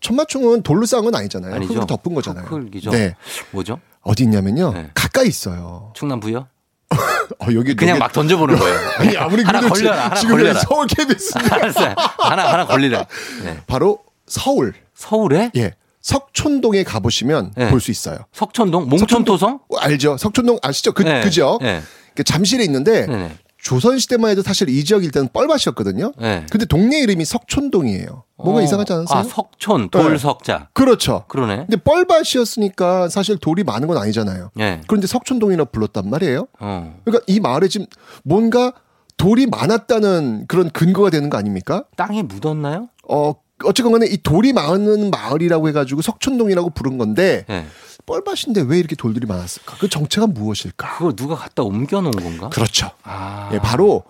[0.00, 1.54] 천마총은 돌로 쌓은 건 아니잖아요.
[1.54, 1.72] 아니죠.
[1.74, 2.44] 흙으로 덮은 거잖아요.
[2.46, 2.90] 흙이죠.
[2.90, 3.14] 네.
[3.50, 3.80] 뭐죠?
[4.02, 4.72] 어디 있냐면요.
[4.72, 4.90] 네.
[4.94, 5.92] 가까이 있어요.
[5.94, 6.46] 충남 부여?
[6.90, 8.78] 어, 여기 그냥 여기- 막 던져보는 거예요.
[8.98, 10.60] 아니 아무리 하나 그래도 걸려라, 하나 지금 걸려라.
[10.60, 11.94] 서울 KBS 알았어요.
[12.18, 13.04] 하나 하나 걸리래.
[13.44, 13.58] 네.
[13.66, 17.68] 바로 서울 서울에 예 석촌동에 가보시면 네.
[17.70, 18.18] 볼수 있어요.
[18.32, 19.60] 석촌동 몽촌토성?
[19.68, 20.16] 어, 알죠?
[20.16, 20.92] 석촌동 아시죠?
[20.92, 21.20] 그 네.
[21.22, 21.58] 그죠?
[21.60, 21.82] 네.
[22.14, 23.36] 그 잠실에 있는데 네네.
[23.58, 26.12] 조선시대만 해도 사실 이 지역 일단은 뻘밭이었거든요.
[26.18, 26.46] 네.
[26.50, 28.24] 근데 동네 이름이 석촌동이에요.
[28.36, 28.64] 뭔가 어.
[28.64, 29.18] 이상하지 않으세요?
[29.18, 30.68] 아, 석촌, 돌석자.
[30.72, 31.24] 그렇죠.
[31.28, 31.66] 그러네.
[31.68, 34.50] 근데 뻘밭이었으니까 사실 돌이 많은 건 아니잖아요.
[34.60, 34.80] 예.
[34.86, 36.46] 그런데 석촌동이라고 불렀단 말이에요.
[36.60, 36.96] 어.
[37.04, 37.86] 그러니까 이 마을에 지금
[38.22, 38.72] 뭔가
[39.16, 41.84] 돌이 많았다는 그런 근거가 되는 거 아닙니까?
[41.96, 42.88] 땅에 묻었나요?
[43.08, 43.34] 어,
[43.64, 47.66] 어쨌건 간에 이 돌이 많은 마을이라고 해가지고 석촌동이라고 부른 건데, 예.
[48.06, 49.76] 뻘밭인데 왜 이렇게 돌들이 많았을까?
[49.78, 50.96] 그 정체가 무엇일까?
[50.96, 52.48] 그걸 누가 갖다 옮겨 놓은 건가?
[52.48, 52.90] 그렇죠.
[53.02, 53.50] 아.
[53.52, 54.04] 예, 바로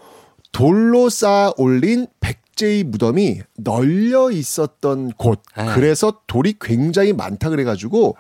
[0.53, 5.43] 돌로 쌓아 올린 백제의 무덤이 널려 있었던 곳.
[5.57, 5.67] 네.
[5.75, 8.17] 그래서 돌이 굉장히 많다 그래가지고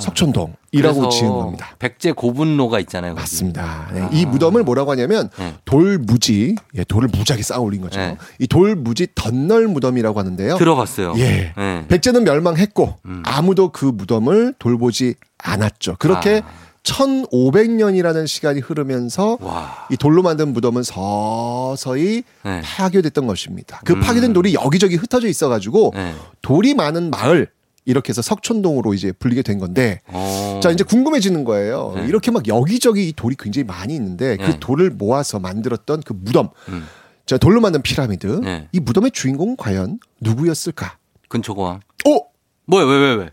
[0.00, 1.08] 석촌동이라고 아.
[1.08, 1.74] 지은 겁니다.
[1.78, 3.12] 백제 고분로가 있잖아요.
[3.12, 3.20] 거기.
[3.20, 3.90] 맞습니다.
[3.92, 5.54] 네, 이 무덤을 뭐라고 하냐면 네.
[5.64, 7.98] 돌무지, 예, 돌을 무지하게 쌓아 올린 거죠.
[7.98, 8.16] 네.
[8.38, 10.56] 이 돌무지 덧널 무덤이라고 하는데요.
[10.56, 11.14] 들어봤어요.
[11.18, 11.52] 예.
[11.56, 11.84] 예.
[11.88, 13.22] 백제는 멸망했고 음.
[13.24, 15.96] 아무도 그 무덤을 돌보지 않았죠.
[15.98, 16.68] 그렇게 아.
[16.82, 19.86] 1500년이라는 시간이 흐르면서 와.
[19.90, 22.62] 이 돌로 만든 무덤은 서서히 네.
[22.62, 23.80] 파괴됐던 것입니다.
[23.84, 24.00] 그 음.
[24.00, 26.14] 파괴된 돌이 여기저기 흩어져 있어가지고 네.
[26.42, 27.48] 돌이 많은 마을
[27.88, 30.60] 이렇게 해서 석촌동으로 이제 불리게 된 건데 어.
[30.62, 31.94] 자 이제 궁금해지는 거예요.
[31.96, 32.06] 네.
[32.06, 34.56] 이렇게 막 여기저기 이 돌이 굉장히 많이 있는데 그 네.
[34.60, 36.86] 돌을 모아서 만들었던 그 무덤, 음.
[37.24, 38.68] 자 돌로 만든 피라미드, 네.
[38.72, 40.98] 이 무덤의 주인공은 과연 누구였을까?
[41.28, 41.80] 근초고왕.
[42.06, 42.20] 어
[42.66, 43.30] 뭐야, 왜, 왜, 왜?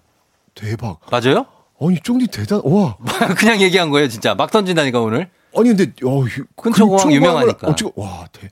[0.53, 1.01] 대박.
[1.11, 1.45] 맞아요?
[1.81, 2.61] 아니 쫑디 대단.
[2.63, 2.95] 와.
[3.37, 4.35] 그냥 얘기한 거예요, 진짜.
[4.35, 5.29] 막 던진다니까, 오늘.
[5.57, 6.23] 아니 근데 어
[6.55, 7.67] 근초공항 유명하니까.
[7.67, 8.49] 어찌 와 대.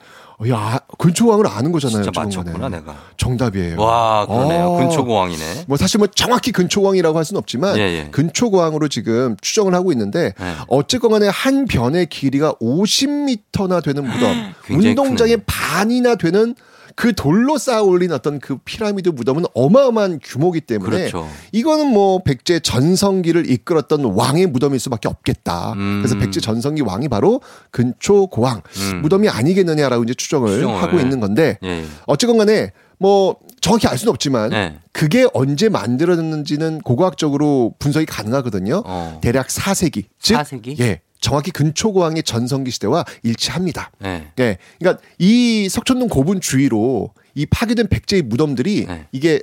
[0.50, 2.04] 야 근초공항을 아는 거잖아요.
[2.04, 2.22] 진짜.
[2.22, 2.96] 맞췄구나, 내가.
[3.18, 3.80] 정답이에요.
[3.80, 4.76] 와, 그러네요.
[4.76, 4.78] 아.
[4.78, 5.66] 근초고왕이네.
[5.68, 8.08] 뭐 사실 뭐 정확히 근초공항이라고 할 수는 없지만 예, 예.
[8.12, 10.54] 근초공항으로 지금 추정을 하고 있는데 네.
[10.68, 15.44] 어쨌건 간에 한 변의 길이가 50m나 되는 무덤, 운동장의 크네.
[15.46, 16.56] 반이나 되는
[16.96, 21.28] 그 돌로 쌓아 올린 어떤 그 피라미드 무덤은 어마어마한 규모기 때문에 그렇죠.
[21.52, 25.74] 이거는 뭐 백제 전성기를 이끌었던 왕의 무덤일 수밖에 없겠다.
[25.74, 26.02] 음.
[26.02, 27.42] 그래서 백제 전성기 왕이 바로
[27.72, 29.02] 근초 고왕 음.
[29.02, 30.82] 무덤이 아니겠느냐라고 이제 추정을, 추정을.
[30.82, 31.86] 하고 있는 건데 예, 예.
[32.06, 34.80] 어쨌건 간에 뭐 정확히 알 수는 없지만 네.
[34.92, 38.84] 그게 언제 만들어졌는지는 고고학적으로 분석이 가능하거든요.
[38.86, 39.20] 어.
[39.22, 40.06] 대략 4세기.
[40.20, 40.80] 즉 4세기?
[40.80, 41.02] 예.
[41.24, 43.92] 정확히 근초고왕의 전성기 시대와 일치합니다.
[44.00, 44.28] 네.
[44.40, 44.58] 예.
[44.78, 49.08] 그러니까 이 석촌동 고분 주위로 이 파괴된 백제의 무덤들이 네.
[49.14, 49.42] 이게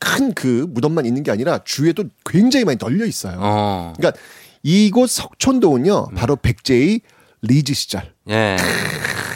[0.00, 3.36] 큰 그 무덤만 있는 게 아니라 주위에도 굉장히 많이 널려 있어요.
[3.40, 3.92] 어.
[3.96, 4.18] 그러니까
[4.62, 6.08] 이곳 석촌동은요.
[6.14, 7.00] 바로 백제의
[7.42, 8.12] 리즈 시절.
[8.30, 8.56] 예.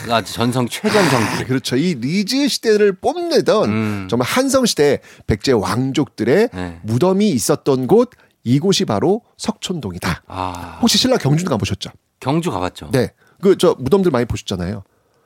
[0.09, 1.43] 아, 전성, 최전성기.
[1.43, 1.75] 아, 그렇죠.
[1.75, 4.07] 이 리즈 시대를 뽐내던 음.
[4.09, 6.79] 정말 한성 시대 백제 왕족들의 네.
[6.83, 8.11] 무덤이 있었던 곳
[8.43, 10.23] 이곳이 바로 석촌동이다.
[10.27, 10.79] 아.
[10.81, 11.91] 혹시 신라 경주도 가보셨죠?
[12.19, 12.89] 경주 가봤죠.
[12.91, 13.11] 네.
[13.41, 14.83] 그 저 무덤들 많이 보셨잖아요.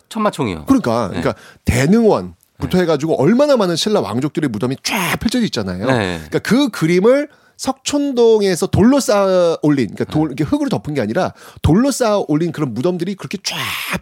[0.10, 0.66] 천마총이요.
[0.66, 1.20] 그러니까 네.
[1.22, 5.86] 그러니까 대능원 부터 해가지고 얼마나 많은 신라 왕족들의 무덤이 쫙 펼쳐져 있잖아요.
[5.86, 6.18] 네.
[6.28, 11.92] 그러니까 그 그림을 석촌동에서 돌로 쌓아 올린, 그러니까 돌, 이렇게 흙으로 덮은 게 아니라 돌로
[11.92, 13.56] 쌓아 올린 그런 무덤들이 그렇게 쫙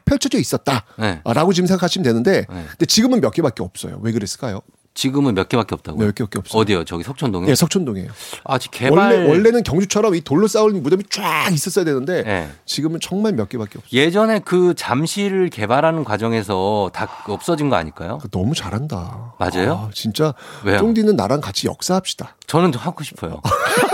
[0.05, 1.53] 펼쳐져 있었다라고 네.
[1.53, 2.65] 지금 생각하시면 되는데, 네.
[2.69, 3.99] 근데 지금은 몇 개밖에 없어요.
[4.01, 4.59] 왜 그랬을까요?
[4.95, 5.99] 지금은 몇 개밖에 없다고요?
[5.99, 6.61] 네, 몇 개밖에 없어요.
[6.61, 6.85] 어디요?
[6.85, 7.47] 저기 석촌동에?
[7.47, 8.09] 네, 석촌동이에요.
[8.45, 12.49] 아직 개발 원래 원래는 경주처럼 이 돌로 올린 무덤이 쫙 있었어야 되는데 네.
[12.65, 13.89] 지금은 정말 몇 개밖에 없어요.
[14.01, 18.19] 예전에 그 잠실을 개발하는 과정에서 다 없어진 거 아닐까요?
[18.31, 19.33] 너무 잘한다.
[19.37, 19.87] 맞아요?
[19.87, 20.33] 아, 진짜
[20.63, 20.77] 왜요?
[20.77, 22.37] 쫑디는 나랑 같이 역사합시다.
[22.47, 23.41] 저는 좀 하고 싶어요.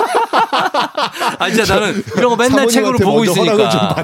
[1.39, 3.95] 아 진짜 나는 이런 거 맨날 책으로 보고 있으니까.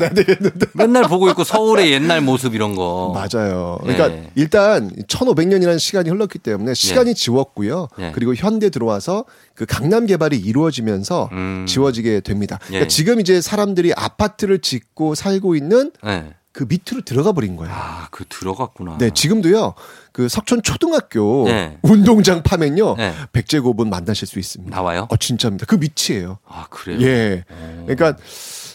[0.74, 3.78] 맨날 보고 있고 서울의 옛날 모습 이런 거 맞아요.
[3.82, 4.32] 그러니까 예.
[4.36, 7.88] 일단 1500년이라는 시간이 흘렀기 때문에 시간이 지웠고요.
[8.00, 8.12] 예.
[8.14, 11.66] 그리고 현대 들어와서 그 강남 개발이 이루어지면서 음.
[11.68, 12.60] 지워지게 됩니다.
[12.64, 12.88] 그러니까 예.
[12.88, 16.34] 지금 이제 사람들이 아파트를 짓고 살고 있는 네.
[16.58, 17.72] 그 밑으로 들어가 버린 거예요.
[17.72, 18.98] 아 그 들어갔구나.
[18.98, 19.76] 네, 지금도요.
[20.12, 21.78] 그 석촌 초등학교 네.
[21.84, 22.96] 운동장 파면요.
[22.96, 23.14] 네.
[23.32, 24.76] 백제고분 만나실 수 있습니다.
[24.76, 25.08] 나와요?
[25.12, 25.68] 어, 진짜입니다.
[25.68, 26.40] 그 밑이에요.
[26.48, 27.00] 아 그래요?
[27.02, 27.44] 예.
[27.86, 28.18] 그러니까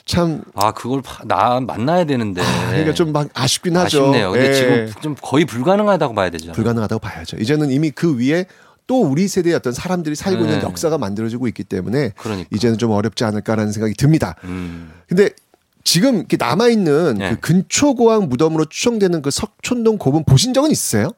[0.04, 2.40] 참 아 그걸 파- 나 만나야 되는데.
[2.70, 4.02] 그러니까 좀 막 아쉽긴 하죠.
[4.02, 4.30] 아쉽네요.
[4.30, 4.52] 근데 예.
[4.54, 6.52] 지금 좀 거의 불가능하다고 봐야 되죠.
[6.52, 7.36] 불가능하다고 봐야죠.
[7.38, 8.46] 이제는 이미 그 위에
[8.86, 10.64] 또 우리 세대의 어떤 사람들이 살고 있는 네.
[10.64, 12.48] 역사가 만들어지고 있기 때문에 그러니까.
[12.52, 14.36] 이제는 좀 어렵지 않을까라는 생각이 듭니다.
[14.44, 14.92] 음.
[15.08, 15.30] 근데
[15.84, 17.30] 지금 남아 있는 네.
[17.30, 21.10] 그 근초고항 무덤으로 추정되는 그 석촌동 고분 보신 적은 있어요?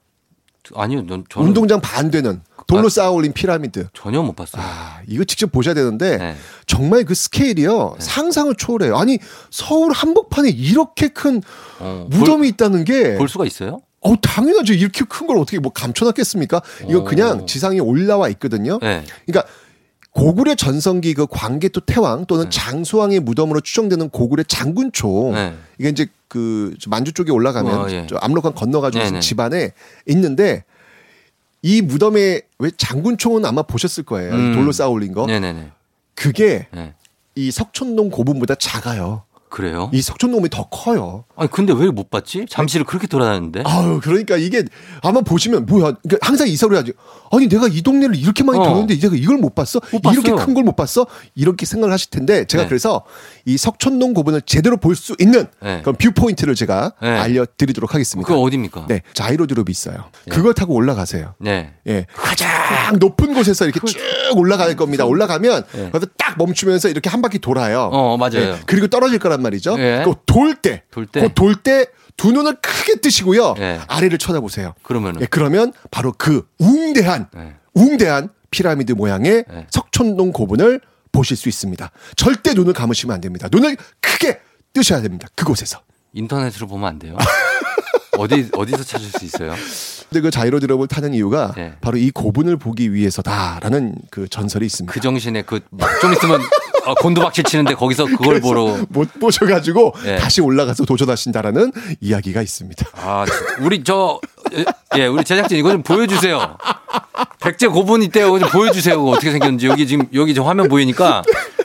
[0.74, 3.88] 아니요, 넌 저는 운동장 반 되는 돌로 아, 쌓아 올린 피라미드.
[3.92, 4.62] 전혀 못 봤어요.
[4.64, 6.36] 아, 이거 직접 보셔야 되는데 네.
[6.66, 8.96] 정말 그 스케일이요 상상을 초월해요.
[8.96, 9.18] 아니
[9.50, 11.42] 서울 한복판에 이렇게 큰
[11.80, 13.82] 어, 무덤이 있다는 게 볼 수가 있어요?
[14.00, 14.72] 어 당연하죠.
[14.72, 16.62] 이렇게 큰 걸 어떻게 뭐 감춰놨겠습니까?
[16.88, 17.04] 이거 오.
[17.04, 18.78] 그냥 지상에 올라와 있거든요.
[18.80, 19.04] 네.
[19.26, 19.46] 그러니까
[20.14, 25.54] 고구려 전성기 그 광개토 태왕 또는 장수왕의 무덤으로 추정되는 고구려 장군총 네.
[25.78, 28.06] 이게 이제 그 만주 쪽에 올라가면 어, 예.
[28.08, 29.08] 저 압록강 건너가지고 네네.
[29.08, 29.72] 있는 집안에
[30.06, 30.64] 있는데
[31.62, 34.34] 이 무덤에 왜 장군총은 아마 보셨을 거예요.
[34.34, 34.54] 이 음.
[34.54, 35.26] 돌로 쌓아 올린 거.
[36.14, 36.94] 그게 네.
[37.34, 39.24] 이 석촌동 고분보다 작아요.
[39.54, 39.88] 그래요?
[39.92, 41.24] 이 석촌동이 더 커요.
[41.36, 42.44] 아니 근데 왜 못 봤지?
[42.50, 43.62] 잠시를 그렇게 돌아다녔는데.
[43.64, 44.64] 아유, 그러니까 이게
[45.00, 45.92] 아마 보시면 뭐야?
[46.02, 46.92] 그러니까 항상 이 소리 하지.
[47.30, 48.64] 아니 내가 이 동네를 이렇게 많이 어.
[48.64, 49.78] 돌았는데 내가 이걸 못 봤어?
[49.78, 50.12] 봤어요.
[50.12, 51.06] 이렇게 큰 걸 못 봤어?
[51.36, 52.68] 이렇게 생각을 하실 텐데 제가 네.
[52.68, 53.04] 그래서
[53.44, 55.80] 이 석촌동 고분을 제대로 볼 수 있는 네.
[55.82, 57.08] 그런 view point를 제가 네.
[57.10, 58.26] 알려드리도록 하겠습니다.
[58.26, 58.86] 그거 어딥니까?
[58.88, 60.04] 네, 자이로 드롭이 있어요.
[60.30, 61.34] 그걸 타고 올라가세요.
[61.38, 61.74] 네.
[61.86, 63.98] 예, 가장 높은 곳에서 이렇게 쭉
[64.36, 65.04] 올라갈 겁니다.
[65.04, 65.90] 올라가면 네.
[65.90, 67.90] 거기서 딱 멈추면서 이렇게 한 바퀴 돌아요.
[67.92, 68.38] 어, 맞아요.
[68.40, 69.76] 예, 그리고 떨어질 거란 말이죠.
[69.78, 70.02] 예.
[70.04, 70.82] 그 돌 때,
[72.16, 73.54] 돌두 눈을 크게 뜨시고요.
[73.58, 73.80] 예.
[73.86, 74.74] 아래를 쳐다보세요.
[74.82, 77.54] 그러면은 예, 그러면 바로 그 웅대한, 네.
[77.74, 79.66] 웅대한 피라미드 모양의 네.
[79.70, 80.80] 석촌동 고분을
[81.12, 81.90] 보실 수 있습니다.
[82.16, 83.48] 절대 눈을 감으시면 안 됩니다.
[83.50, 84.40] 눈을 크게
[84.72, 85.28] 뜨셔야 됩니다.
[85.36, 85.80] 그곳에서.
[86.12, 87.16] 인터넷으로 보면 안 돼요.
[88.18, 89.54] 어디 어디서 찾을 수 있어요?
[90.08, 91.74] 근데 그 자이로 드롭을 타는 이유가 네.
[91.80, 94.92] 바로 이 고분을 보기 위해서다라는 그 전설이 있습니다.
[94.92, 95.60] 그 정신에 그
[96.00, 96.40] 좀 있으면
[96.86, 100.16] 어, 곤두박질 치는데 거기서 그걸 보러 못 보셔가지고 네.
[100.16, 102.86] 다시 올라가서 도전하신다라는 이야기가 있습니다.
[102.96, 103.24] 아.
[103.60, 104.20] 우리 저
[104.96, 106.56] 예, 우리 제작진 이거 좀 보여주세요.
[107.40, 108.28] 백제 고분 있대요.
[108.28, 109.02] 이거 좀 보여주세요.
[109.04, 111.22] 어떻게 생겼는지 여기 지금 여기 저 화면 보이니까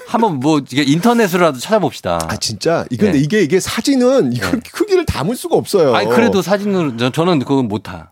[0.07, 2.19] 한번 뭐 이게 인터넷으로라도 찾아봅시다.
[2.27, 3.19] 아 진짜 근데 네.
[3.19, 5.95] 이게 이게 사진은 이거 크기를 담을 수가 없어요.
[5.95, 8.11] 아니 그래도 사진으로 저, 저는 그건 못 타.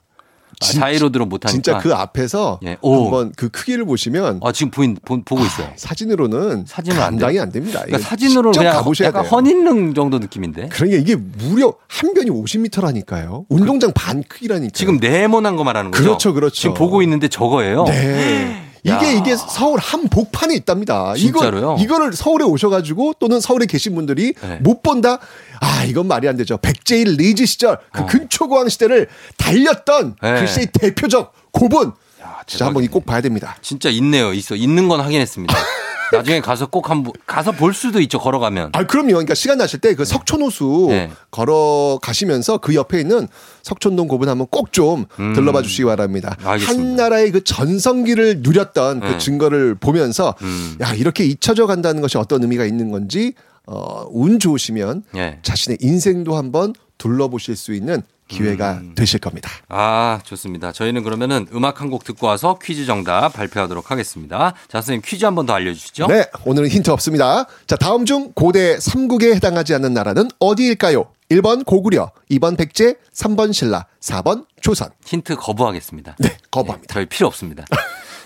[0.60, 1.51] 아, 진- 자이로드로 못 하니까.
[1.51, 2.78] 진짜 그 앞에서 예.
[2.82, 3.03] 오.
[3.05, 5.70] 한번 그 크기를 보시면 아 지금 보인 보, 보고 있어요.
[5.76, 7.41] 사진으로는 사진은 안 감당이 돼요.
[7.43, 7.82] 안 됩니다.
[7.86, 9.30] 그러니까 사진으로 직접 그냥 가보셔야 약간 돼요.
[9.32, 10.70] 헌인릉 정도 느낌인데.
[10.70, 13.45] 그러니까 이게 무려 한 변이 50m라니까요.
[13.49, 14.72] 운동장 반 크기라니까.
[14.74, 16.03] 지금 네모난 거 말하는 거죠?
[16.03, 16.55] 그렇죠, 그렇죠.
[16.55, 17.86] 지금 보고 있는데 저거예요.
[17.86, 18.64] 네.
[18.88, 19.00] 야.
[19.02, 21.14] 이게 이게 서울 한 복판에 있답니다.
[21.16, 21.76] 진짜로요?
[21.80, 24.58] 이거 이거를 서울에 오셔가지고 또는 서울에 계신 분들이 네.
[24.62, 25.20] 못 본다.
[25.60, 26.58] 아 이건 말이 안 되죠.
[26.58, 29.08] 백제일 리즈 시절 그 근초고왕 시대를
[29.38, 30.28] 달렸던 어.
[30.28, 30.40] 네.
[30.40, 31.92] 글쎄 대표적 고분.
[32.22, 33.58] 야, 진짜 한번 이꼭 봐야 됩니다.
[33.62, 34.34] 진짜 있네요.
[34.34, 34.56] 있어.
[34.56, 35.56] 있는 건 확인했습니다.
[36.14, 38.20] 나중에 가서 꼭 한번 가서 볼 수도 있죠.
[38.20, 38.70] 걸어가면.
[38.74, 39.10] 아 그럼요.
[39.10, 41.10] 그러니까 시간 나실 때 그 석촌호수 네.
[41.32, 43.28] 걸어 가시면서 그 옆에 있는
[43.64, 45.34] 석촌동 고분 한번 꼭좀 음.
[45.34, 46.38] 들러봐 주시기 바랍니다.
[46.43, 46.82] 알겠습니다.
[46.89, 49.18] 한 나라의 그 전성기를 누렸던 그 네.
[49.18, 50.78] 증거를 보면서 음.
[50.82, 53.34] 야 이렇게 잊혀져 간다는 것이 어떤 의미가 있는 건지
[53.66, 55.39] 어, 운 좋으시면 예.
[55.41, 58.93] 자신의 인생도 한번 둘러보실 수 있는 기회가 음.
[58.95, 59.49] 되실 겁니다.
[59.69, 60.71] 아, 좋습니다.
[60.71, 64.53] 저희는 그러면은 음악 한 곡 듣고 와서 퀴즈 정답 발표하도록 하겠습니다.
[64.67, 66.07] 자, 선생님 퀴즈 한 번 더 알려주시죠.
[66.07, 67.45] 네, 오늘은 힌트 없습니다.
[67.67, 71.05] 자, 다음 중 고대 삼국에 해당하지 않는 나라는 어디일까요?
[71.32, 74.89] 1번 고구려, 2번 백제, 3번 신라, 4번 조선.
[75.05, 76.15] 힌트 거부하겠습니다.
[76.19, 76.93] 네, 거부합니다.
[76.93, 77.65] 저희 필요 없습니다.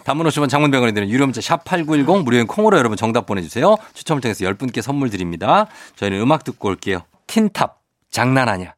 [0.03, 3.75] 단문 50원 장문 100원 드는 유료 문자 샵 8910 무료인 콩으로 여러분 정답 보내주세요.
[3.93, 5.67] 추첨을 통해서 10분께 선물 드립니다.
[5.95, 7.03] 저희는 음악 듣고 올게요.
[7.27, 7.79] 틴탑
[8.09, 8.73] 장난 아니야.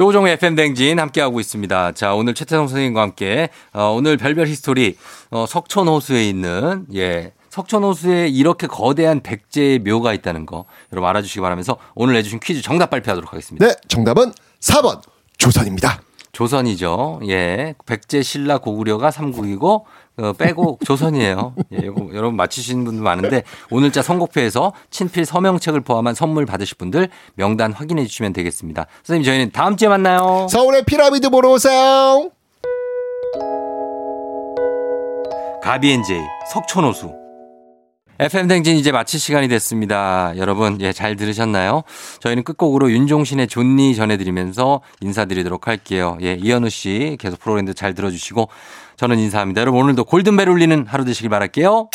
[0.00, 1.92] 조우종의 FM 대행진 함께하고 있습니다.
[1.92, 4.96] 자, 오늘 최태성 선생님과 함께, 어, 오늘 별별 history,
[5.30, 12.14] 어, 석촌호수에 있는, 예, 석촌호수에 이렇게 거대한 백제의 묘가 있다는 거, 여러분 알아주시기 바라면서 오늘
[12.14, 13.66] 내주신 퀴즈 정답 발표하도록 하겠습니다.
[13.66, 15.02] 네, 정답은 4번
[15.36, 16.00] 조선입니다.
[16.32, 17.20] 조선이죠.
[17.28, 17.74] 예.
[17.84, 19.84] 백제, 신라, 고구려가 삼국이고,
[20.20, 21.54] 어, 빼고 조선이에요.
[21.72, 27.72] 예, 이거 여러분 맞히시는 분들 많은데, 오늘자 선곡표에서 친필 서명책을 포함한 선물 받으실 분들 명단
[27.72, 28.86] 확인해 주시면 되겠습니다.
[29.02, 30.46] 선생님, 저희는 다음 주에 만나요.
[30.50, 32.30] 서울의 피라미드 보러 오세요.
[35.62, 36.20] 가비엔제이,
[36.52, 37.20] 석촌호수.
[38.18, 40.34] FM 댕진 이제 마칠 시간이 됐습니다.
[40.36, 41.84] 여러분, 예, 잘 들으셨나요?
[42.20, 46.18] 저희는 끝곡으로 윤종신의 존니 전해드리면서 인사드리도록 할게요.
[46.20, 48.50] 예, 이현우 씨 계속 프로그램도 잘 들어주시고
[49.00, 49.62] 저는 인사합니다.
[49.62, 51.88] 여러분, 오늘도 골든벨 울리는 하루 되시길 바랄게요.